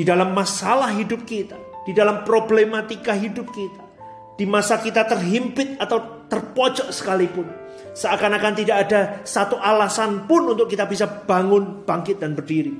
di 0.00 0.08
dalam 0.08 0.32
masalah 0.32 0.96
hidup 0.96 1.28
kita, 1.28 1.60
di 1.84 1.92
dalam 1.92 2.24
problematika 2.24 3.12
hidup 3.12 3.52
kita, 3.52 3.84
di 4.32 4.48
masa 4.48 4.80
kita 4.80 5.04
terhimpit 5.04 5.76
atau 5.76 6.24
terpojok 6.24 6.88
sekalipun, 6.88 7.44
seakan-akan 7.92 8.54
tidak 8.56 8.76
ada 8.88 9.00
satu 9.28 9.60
alasan 9.60 10.24
pun 10.24 10.56
untuk 10.56 10.72
kita 10.72 10.88
bisa 10.88 11.04
bangun, 11.04 11.84
bangkit, 11.84 12.16
dan 12.16 12.32
berdiri. 12.32 12.72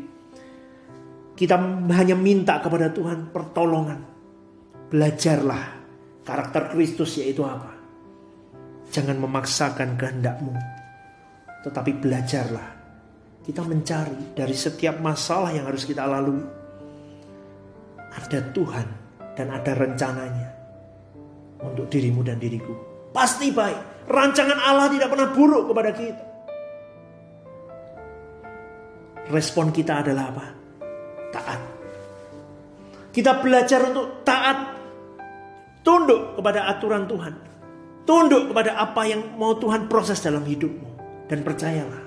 Kita 1.36 1.60
hanya 1.92 2.16
minta 2.16 2.56
kepada 2.56 2.88
Tuhan 2.88 3.28
pertolongan. 3.28 4.00
Belajarlah 4.88 5.76
karakter 6.24 6.72
Kristus 6.72 7.20
yaitu 7.20 7.44
apa? 7.44 7.68
Jangan 8.96 9.20
memaksakan 9.20 10.00
kehendakmu, 10.00 10.56
tetapi 11.68 12.00
belajarlah. 12.00 12.80
Kita 13.44 13.60
mencari 13.60 14.32
dari 14.32 14.56
setiap 14.56 15.04
masalah 15.04 15.52
yang 15.52 15.68
harus 15.68 15.84
kita 15.84 16.08
lalui 16.08 16.59
ada 18.10 18.38
Tuhan 18.50 18.86
dan 19.38 19.46
ada 19.54 19.72
rencananya 19.72 20.48
untuk 21.62 21.86
dirimu 21.86 22.24
dan 22.26 22.40
diriku. 22.40 22.74
Pasti 23.10 23.50
baik. 23.50 24.08
Rancangan 24.10 24.58
Allah 24.58 24.90
tidak 24.90 25.08
pernah 25.12 25.28
buruk 25.30 25.70
kepada 25.70 25.90
kita. 25.94 26.24
Respon 29.30 29.70
kita 29.70 30.02
adalah 30.02 30.24
apa? 30.34 30.46
Taat. 31.30 31.60
Kita 33.14 33.38
belajar 33.38 33.86
untuk 33.86 34.26
taat. 34.26 34.58
Tunduk 35.86 36.34
kepada 36.38 36.66
aturan 36.66 37.06
Tuhan. 37.06 37.34
Tunduk 38.02 38.50
kepada 38.50 38.74
apa 38.74 39.06
yang 39.06 39.38
mau 39.38 39.54
Tuhan 39.54 39.86
proses 39.86 40.18
dalam 40.18 40.42
hidupmu. 40.42 40.88
Dan 41.30 41.46
percayalah. 41.46 42.02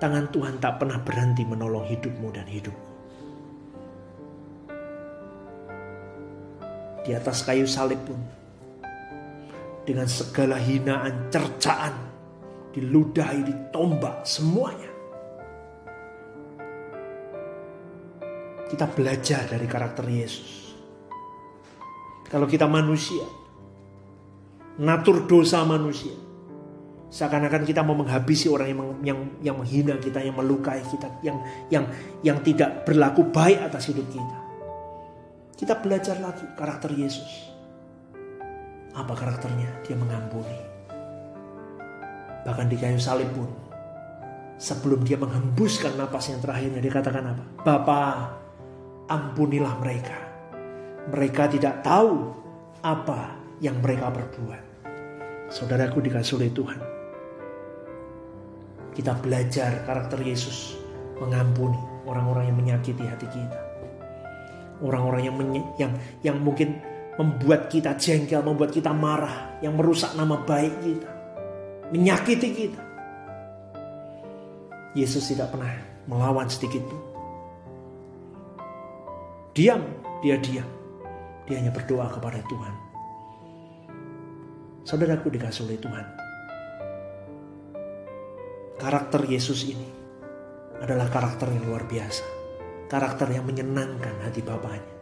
Tangan 0.00 0.32
Tuhan 0.32 0.56
tak 0.60 0.80
pernah 0.80 1.00
berhenti 1.00 1.44
menolong 1.44 1.84
hidupmu 1.84 2.28
dan 2.32 2.48
hidupku. 2.48 2.85
Di 7.06 7.14
atas 7.14 7.46
kayu 7.46 7.70
salib 7.70 8.02
pun 8.02 8.18
dengan 9.86 10.10
segala 10.10 10.58
hinaan, 10.58 11.30
cercaan, 11.30 11.94
diludahi, 12.74 13.46
ditombak 13.46 14.26
semuanya. 14.26 14.90
Kita 18.66 18.90
belajar 18.90 19.46
dari 19.46 19.70
karakter 19.70 20.02
Yesus. 20.10 20.74
Kalau 22.26 22.50
kita 22.50 22.66
manusia, 22.66 23.22
natur 24.82 25.22
dosa 25.30 25.62
manusia, 25.62 26.10
seakan-akan 27.06 27.62
kita 27.62 27.86
mau 27.86 27.94
menghabisi 27.94 28.50
orang 28.50 28.74
yang 28.74 28.80
yang 29.06 29.18
yang 29.38 29.56
menghina 29.62 29.94
kita, 30.02 30.18
yang 30.18 30.34
melukai 30.34 30.82
kita, 30.82 31.06
yang 31.22 31.38
yang 31.70 31.86
yang 32.26 32.42
tidak 32.42 32.82
berlaku 32.82 33.30
baik 33.30 33.62
atas 33.70 33.86
hidup 33.86 34.10
kita. 34.10 34.45
Kita 35.56 35.72
belajar 35.80 36.20
lagi 36.20 36.44
karakter 36.52 36.92
Yesus. 36.92 37.48
Apa 38.92 39.16
karakternya? 39.16 39.80
Dia 39.88 39.96
mengampuni. 39.96 40.52
Bahkan 42.44 42.68
di 42.68 42.76
kayu 42.76 43.00
salib 43.00 43.32
pun. 43.32 43.48
Sebelum 44.60 45.00
dia 45.00 45.16
menghembuskan 45.16 45.96
napas 45.96 46.28
yang 46.28 46.44
terakhirnya 46.44 46.84
dia 46.84 46.92
katakan 46.92 47.32
apa? 47.32 47.44
Bapa, 47.64 48.04
ampunilah 49.08 49.80
mereka. 49.80 50.16
Mereka 51.08 51.48
tidak 51.48 51.80
tahu 51.80 52.36
apa 52.84 53.40
yang 53.64 53.80
mereka 53.80 54.12
perbuat. 54.12 54.62
Saudaraku 55.48 56.04
dikasih 56.04 56.36
oleh 56.36 56.52
Tuhan. 56.52 56.80
Kita 58.92 59.16
belajar 59.24 59.88
karakter 59.88 60.20
Yesus 60.20 60.76
mengampuni 61.16 61.80
orang-orang 62.04 62.52
yang 62.52 62.56
menyakiti 62.60 63.08
hati 63.08 63.28
kita 63.32 63.65
orang-orang 64.84 65.22
yang 65.24 65.36
yang 65.80 65.92
yang 66.20 66.36
mungkin 66.40 66.80
membuat 67.16 67.72
kita 67.72 67.96
jengkel, 67.96 68.44
membuat 68.44 68.72
kita 68.72 68.92
marah, 68.92 69.56
yang 69.64 69.72
merusak 69.76 70.12
nama 70.12 70.36
baik 70.44 70.74
kita, 70.84 71.10
menyakiti 71.92 72.48
kita. 72.52 72.82
Yesus 74.96 75.28
tidak 75.28 75.52
pernah 75.52 75.72
melawan 76.08 76.48
sedikit 76.48 76.84
pun. 76.84 77.00
Diam, 79.56 79.80
dia 80.20 80.36
diam. 80.40 80.68
Dia 81.48 81.56
hanya 81.60 81.72
berdoa 81.72 82.12
kepada 82.12 82.40
Tuhan. 82.44 82.74
Saudaraku 84.84 85.32
dikasih 85.32 85.64
oleh 85.64 85.80
Tuhan. 85.80 86.06
Karakter 88.76 89.24
Yesus 89.24 89.64
ini 89.64 89.88
adalah 90.84 91.08
karakter 91.08 91.48
yang 91.48 91.64
luar 91.64 91.88
biasa 91.88 92.35
karakter 92.86 93.30
yang 93.34 93.46
menyenangkan 93.46 94.14
hati 94.22 94.42
Bapaknya. 94.42 94.94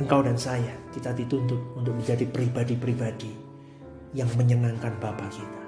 Engkau 0.00 0.24
dan 0.24 0.40
saya, 0.40 0.72
kita 0.88 1.12
dituntut 1.12 1.76
untuk 1.76 1.92
menjadi 1.92 2.24
pribadi-pribadi 2.24 3.28
yang 4.16 4.28
menyenangkan 4.40 4.96
Bapa 4.96 5.28
kita. 5.28 5.60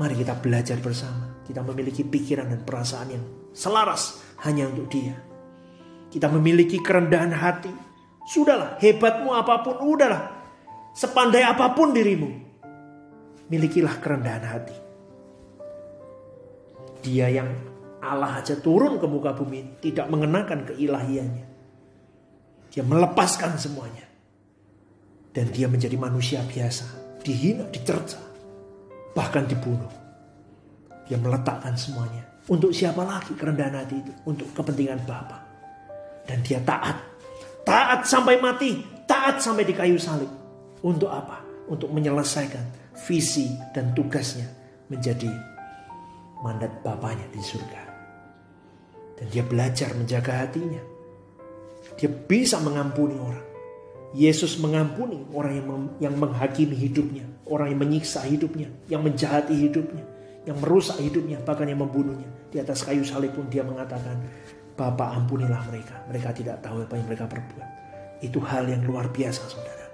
Mari 0.00 0.16
kita 0.16 0.40
belajar 0.40 0.80
bersama. 0.80 1.44
Kita 1.44 1.60
memiliki 1.60 2.00
pikiran 2.00 2.48
dan 2.48 2.64
perasaan 2.64 3.08
yang 3.12 3.24
selaras 3.52 4.24
hanya 4.48 4.64
untuk 4.72 4.88
dia. 4.88 5.20
Kita 6.08 6.32
memiliki 6.32 6.80
kerendahan 6.80 7.36
hati. 7.36 7.72
Sudahlah, 8.24 8.80
hebatmu 8.80 9.28
apa 9.36 9.60
pun, 9.60 9.76
udahlah. 9.84 10.40
Sepandai 10.96 11.44
apa 11.44 11.76
pun 11.76 11.92
dirimu. 11.92 12.30
Milikilah 13.52 14.00
kerendahan 14.00 14.44
hati. 14.48 14.76
Dia 17.04 17.28
yang 17.28 17.69
Allah 18.00 18.40
aja 18.40 18.56
turun 18.56 18.96
ke 18.96 19.04
muka 19.04 19.36
bumi 19.36 19.76
tidak 19.84 20.08
mengenakan 20.08 20.64
keilahiannya. 20.72 21.46
Dia 22.72 22.84
melepaskan 22.86 23.60
semuanya. 23.60 24.06
Dan 25.30 25.52
dia 25.52 25.68
menjadi 25.68 25.94
manusia 26.00 26.40
biasa. 26.42 27.18
Dihina, 27.20 27.68
dicerca. 27.68 28.18
Bahkan 29.12 29.44
dibunuh. 29.46 29.92
Dia 31.06 31.20
meletakkan 31.20 31.76
semuanya. 31.76 32.24
Untuk 32.48 32.72
siapa 32.72 33.04
lagi 33.04 33.36
kerendahan 33.36 33.84
hati 33.84 34.00
itu? 34.00 34.12
Untuk 34.26 34.48
kepentingan 34.56 35.04
Bapa. 35.04 35.38
Dan 36.24 36.40
dia 36.40 36.58
taat. 36.64 36.96
Taat 37.62 38.08
sampai 38.08 38.40
mati. 38.40 38.80
Taat 39.04 39.42
sampai 39.42 39.68
di 39.68 39.74
kayu 39.76 40.00
salib. 40.00 40.30
Untuk 40.80 41.12
apa? 41.12 41.42
Untuk 41.68 41.92
menyelesaikan 41.92 42.96
visi 43.06 43.50
dan 43.76 43.92
tugasnya 43.94 44.48
menjadi 44.90 45.30
mandat 46.42 46.72
Bapaknya 46.82 47.28
di 47.30 47.42
surga. 47.42 47.89
Dan 49.20 49.26
dia 49.28 49.44
belajar 49.44 49.92
menjaga 49.92 50.48
hatinya. 50.48 50.80
Dia 52.00 52.08
bisa 52.08 52.56
mengampuni 52.64 53.20
orang. 53.20 53.46
Yesus 54.10 54.58
mengampuni 54.58 55.22
orang 55.30 55.52
yang, 55.54 55.66
yang 56.10 56.14
menghakimi 56.18 56.74
hidupnya, 56.74 57.22
orang 57.46 57.70
yang 57.70 57.80
menyiksa 57.84 58.26
hidupnya, 58.26 58.66
yang 58.90 59.06
menjahati 59.06 59.54
hidupnya, 59.54 60.02
yang 60.48 60.58
merusak 60.58 60.98
hidupnya, 60.98 61.38
bahkan 61.46 61.70
yang 61.70 61.78
membunuhnya. 61.78 62.26
Di 62.50 62.58
atas 62.58 62.82
kayu 62.82 63.06
salib 63.06 63.30
pun 63.36 63.46
dia 63.46 63.62
mengatakan, 63.62 64.18
Bapak 64.74 65.12
ampunilah 65.12 65.62
mereka, 65.68 66.02
mereka 66.08 66.32
tidak 66.32 66.64
tahu 66.64 66.82
apa 66.82 66.96
yang 66.96 67.06
mereka 67.06 67.28
perbuat. 67.28 67.68
Itu 68.24 68.40
hal 68.40 68.66
yang 68.66 68.82
luar 68.82 69.12
biasa 69.12 69.44
saudara. 69.46 69.86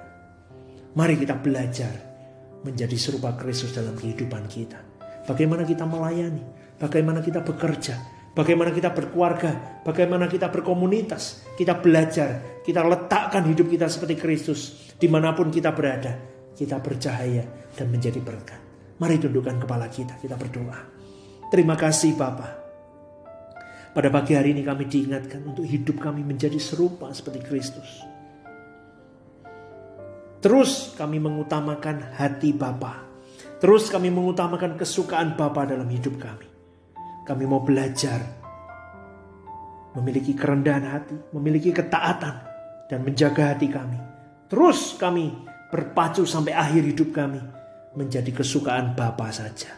Mari 0.96 1.20
kita 1.20 1.36
belajar 1.36 1.92
menjadi 2.64 2.96
serupa 2.96 3.34
Kristus 3.36 3.76
dalam 3.76 3.98
kehidupan 3.98 4.46
kita. 4.48 4.80
Bagaimana 5.26 5.66
kita 5.66 5.84
melayani, 5.84 6.40
bagaimana 6.78 7.20
kita 7.20 7.42
bekerja, 7.42 8.15
Bagaimana 8.36 8.68
kita 8.68 8.92
berkeluarga, 8.92 9.80
bagaimana 9.80 10.28
kita 10.28 10.52
berkomunitas, 10.52 11.48
kita 11.56 11.80
belajar, 11.80 12.60
kita 12.60 12.84
letakkan 12.84 13.48
hidup 13.48 13.64
kita 13.64 13.88
seperti 13.88 14.20
Kristus. 14.20 14.92
Di 15.00 15.08
mana 15.08 15.32
pun 15.32 15.48
kita 15.48 15.72
berada, 15.72 16.12
kita 16.52 16.76
bercahaya 16.84 17.72
dan 17.72 17.88
menjadi 17.88 18.20
berkat. 18.20 18.60
Mari 19.00 19.16
tundukkan 19.16 19.56
kepala 19.64 19.88
kita, 19.88 20.20
kita 20.20 20.36
berdoa. 20.36 20.76
Terima 21.48 21.80
kasih 21.80 22.12
Bapak. 22.12 22.52
Pada 23.96 24.12
pagi 24.12 24.36
hari 24.36 24.52
ini 24.52 24.60
kami 24.60 24.84
diingatkan 24.84 25.40
untuk 25.40 25.64
hidup 25.64 25.96
kami 25.96 26.20
menjadi 26.20 26.60
serupa 26.60 27.08
seperti 27.16 27.40
Kristus. 27.40 27.88
Terus 30.44 30.92
kami 30.92 31.16
mengutamakan 31.16 32.12
hati 32.20 32.52
Bapa. 32.52 33.00
Terus 33.56 33.88
kami 33.88 34.12
mengutamakan 34.12 34.76
kesukaan 34.76 35.32
Bapa 35.40 35.64
dalam 35.64 35.88
hidup 35.88 36.20
kami. 36.20 36.45
Kami 37.26 37.44
mau 37.44 37.60
belajar 37.60 38.22
memiliki 39.98 40.36
kerendahan 40.36 40.86
hati, 40.86 41.16
memiliki 41.34 41.74
ketaatan, 41.74 42.36
dan 42.86 43.02
menjaga 43.02 43.56
hati 43.56 43.66
kami. 43.66 43.98
Terus 44.46 44.94
kami 44.94 45.34
berpacu 45.74 46.22
sampai 46.22 46.54
akhir 46.54 46.86
hidup 46.86 47.10
kami 47.10 47.42
menjadi 47.98 48.30
kesukaan 48.30 48.94
Bapa 48.94 49.32
saja. 49.34 49.74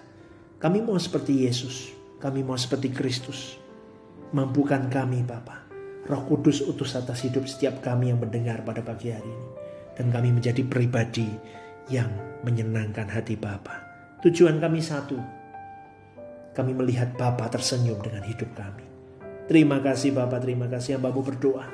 Kami 0.58 0.82
mau 0.82 0.98
seperti 0.98 1.46
Yesus, 1.46 1.94
kami 2.18 2.44
mau 2.44 2.58
seperti 2.58 2.92
Kristus. 2.92 3.56
Mampukan 4.34 4.90
kami 4.92 5.24
Bapa. 5.24 5.64
Roh 6.04 6.24
Kudus 6.28 6.60
utus 6.64 6.92
atas 6.98 7.24
hidup 7.24 7.48
setiap 7.48 7.80
kami 7.80 8.12
yang 8.12 8.20
mendengar 8.20 8.60
pada 8.66 8.84
pagi 8.84 9.14
hari 9.14 9.24
ini. 9.24 9.48
Dan 9.96 10.12
kami 10.12 10.34
menjadi 10.34 10.60
pribadi 10.66 11.30
yang 11.88 12.10
menyenangkan 12.44 13.08
hati 13.08 13.38
Bapa. 13.38 13.86
Tujuan 14.20 14.58
kami 14.58 14.82
satu, 14.82 15.16
kami 16.58 16.74
melihat 16.74 17.14
Bapa 17.14 17.46
tersenyum 17.46 18.02
dengan 18.02 18.26
hidup 18.26 18.50
kami. 18.58 18.82
Terima 19.46 19.78
kasih 19.78 20.10
Bapak, 20.10 20.42
terima 20.42 20.66
kasih 20.66 20.98
yang 20.98 21.06
Bapak 21.06 21.22
berdoa. 21.22 21.70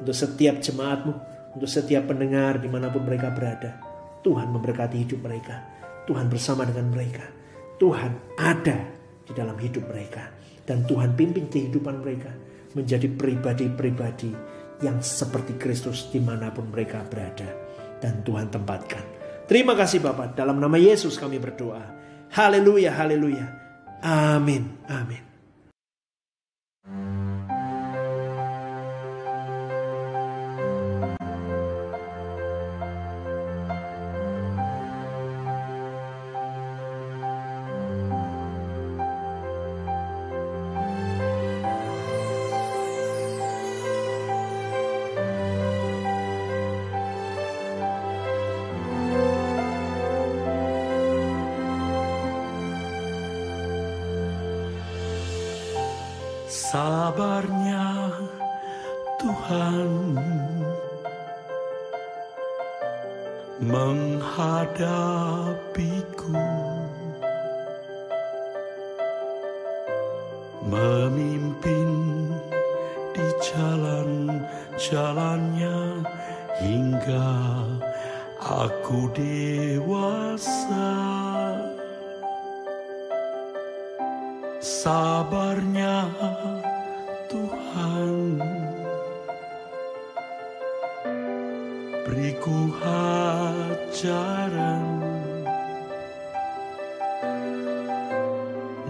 Untuk 0.00 0.16
setiap 0.16 0.64
jemaatmu, 0.64 1.12
untuk 1.52 1.68
setiap 1.68 2.08
pendengar 2.08 2.56
di 2.56 2.72
mana 2.72 2.88
pun 2.88 3.04
mereka 3.04 3.28
berada. 3.36 3.76
Tuhan 4.24 4.48
memberkati 4.48 4.96
hidup 4.96 5.20
mereka. 5.20 5.60
Tuhan 6.08 6.32
bersama 6.32 6.64
dengan 6.64 6.88
mereka. 6.88 7.28
Tuhan 7.76 8.40
ada 8.40 8.78
di 9.28 9.32
dalam 9.36 9.60
hidup 9.60 9.84
mereka. 9.92 10.32
Dan 10.64 10.88
Tuhan 10.88 11.12
pimpin 11.12 11.52
kehidupan 11.52 12.00
mereka 12.00 12.32
menjadi 12.72 13.06
pribadi-pribadi 13.12 14.32
yang 14.80 15.04
seperti 15.04 15.54
Kristus 15.60 16.08
di 16.08 16.18
mana 16.18 16.48
pun 16.50 16.72
mereka 16.72 17.04
berada. 17.04 17.46
Dan 18.00 18.24
Tuhan 18.24 18.48
tempatkan. 18.48 19.04
Terima 19.44 19.76
kasih 19.76 20.00
Bapak, 20.00 20.32
dalam 20.32 20.56
nama 20.56 20.80
Yesus 20.80 21.20
kami 21.20 21.36
berdoa. 21.36 21.84
Haleluya, 22.32 22.90
haleluya. 22.96 23.63
Amin. 24.04 24.76
Amin. 24.88 25.23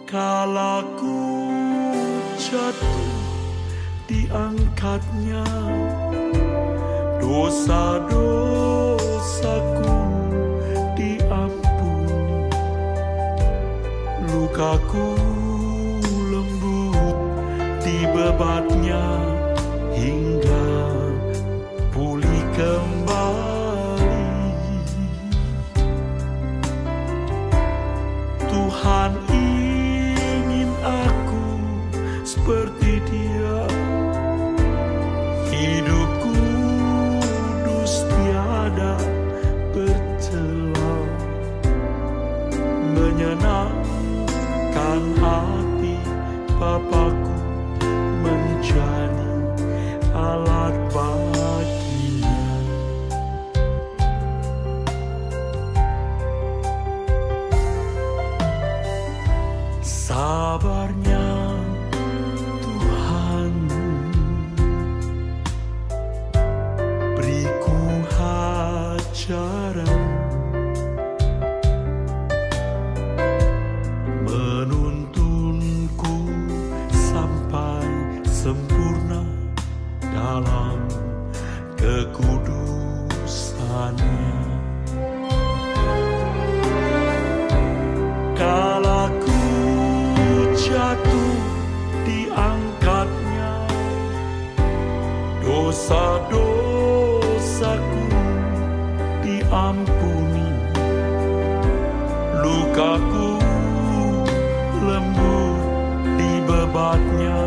Kalaku 0.08 1.52
jatuh 2.40 3.12
diangkatnya 4.08 5.44
dosa-dosaku 7.20 10.00
diampuni. 10.96 12.48
Lukaku 14.32 15.29
dibebatnya 18.30 19.02
hingga 19.02 19.29
diampuni 99.50 100.46
Lukaku 102.38 103.34
lembut 104.86 106.06
dibebatnya 106.14 107.40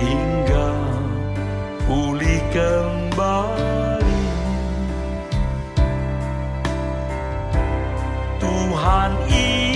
Hingga 0.00 0.72
pulih 1.84 2.40
kembali. 2.48 4.24
Tuhan 8.40 9.12
ingin 9.28 9.67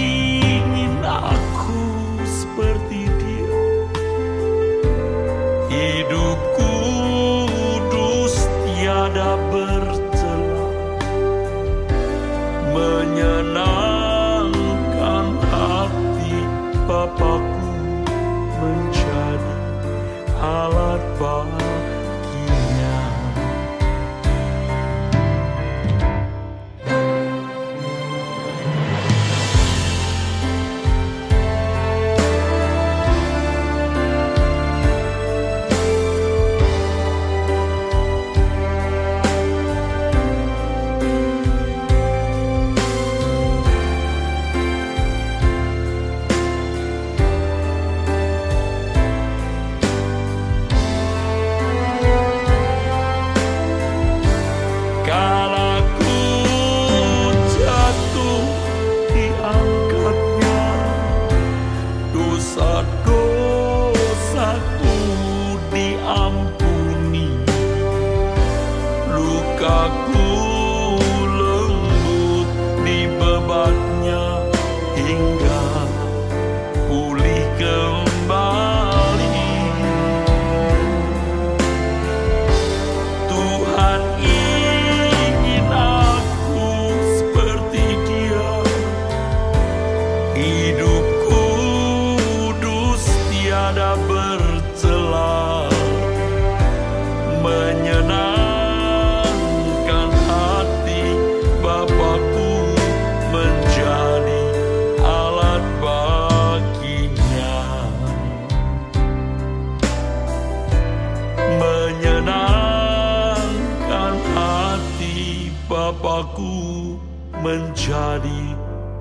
menjadi 117.82 118.54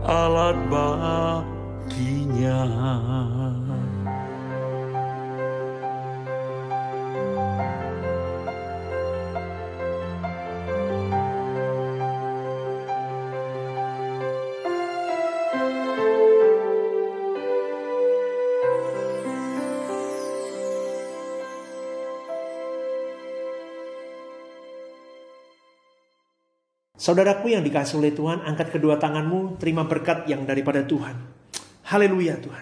alat 0.09 0.57
baginya. 0.73 2.65
Saudaraku 27.01 27.49
yang 27.49 27.65
dikasih 27.65 27.97
oleh 27.97 28.13
Tuhan, 28.13 28.45
angkat 28.45 28.77
kedua 28.77 29.01
tanganmu, 29.01 29.57
terima 29.57 29.89
berkat 29.89 30.29
yang 30.29 30.45
daripada 30.45 30.85
Tuhan. 30.85 31.17
Haleluya 31.89 32.37
Tuhan. 32.37 32.61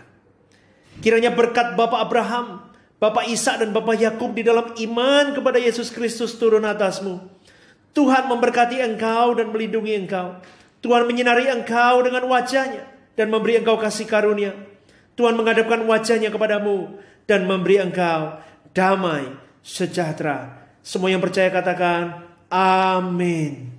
Kiranya 1.03 1.35
berkat 1.35 1.75
Bapak 1.75 2.07
Abraham, 2.07 2.71
Bapak 3.03 3.27
Ishak 3.27 3.59
dan 3.59 3.75
Bapak 3.75 3.99
Yakub 3.99 4.31
di 4.31 4.47
dalam 4.47 4.71
iman 4.79 5.35
kepada 5.35 5.59
Yesus 5.59 5.91
Kristus 5.91 6.39
turun 6.39 6.63
atasmu. 6.63 7.19
Tuhan 7.91 8.31
memberkati 8.31 8.79
engkau 8.79 9.35
dan 9.35 9.51
melindungi 9.51 10.07
engkau. 10.07 10.39
Tuhan 10.79 11.03
menyinari 11.03 11.51
engkau 11.51 11.99
dengan 11.99 12.23
wajahnya 12.31 12.87
dan 13.19 13.27
memberi 13.27 13.59
engkau 13.59 13.75
kasih 13.75 14.07
karunia. 14.07 14.55
Tuhan 15.19 15.35
menghadapkan 15.35 15.83
wajahnya 15.83 16.31
kepadamu 16.31 16.95
dan 17.27 17.43
memberi 17.43 17.83
engkau 17.83 18.39
damai 18.71 19.35
sejahtera. 19.59 20.63
Semua 20.79 21.11
yang 21.11 21.19
percaya 21.19 21.51
katakan 21.51 22.23
amin. 22.47 23.78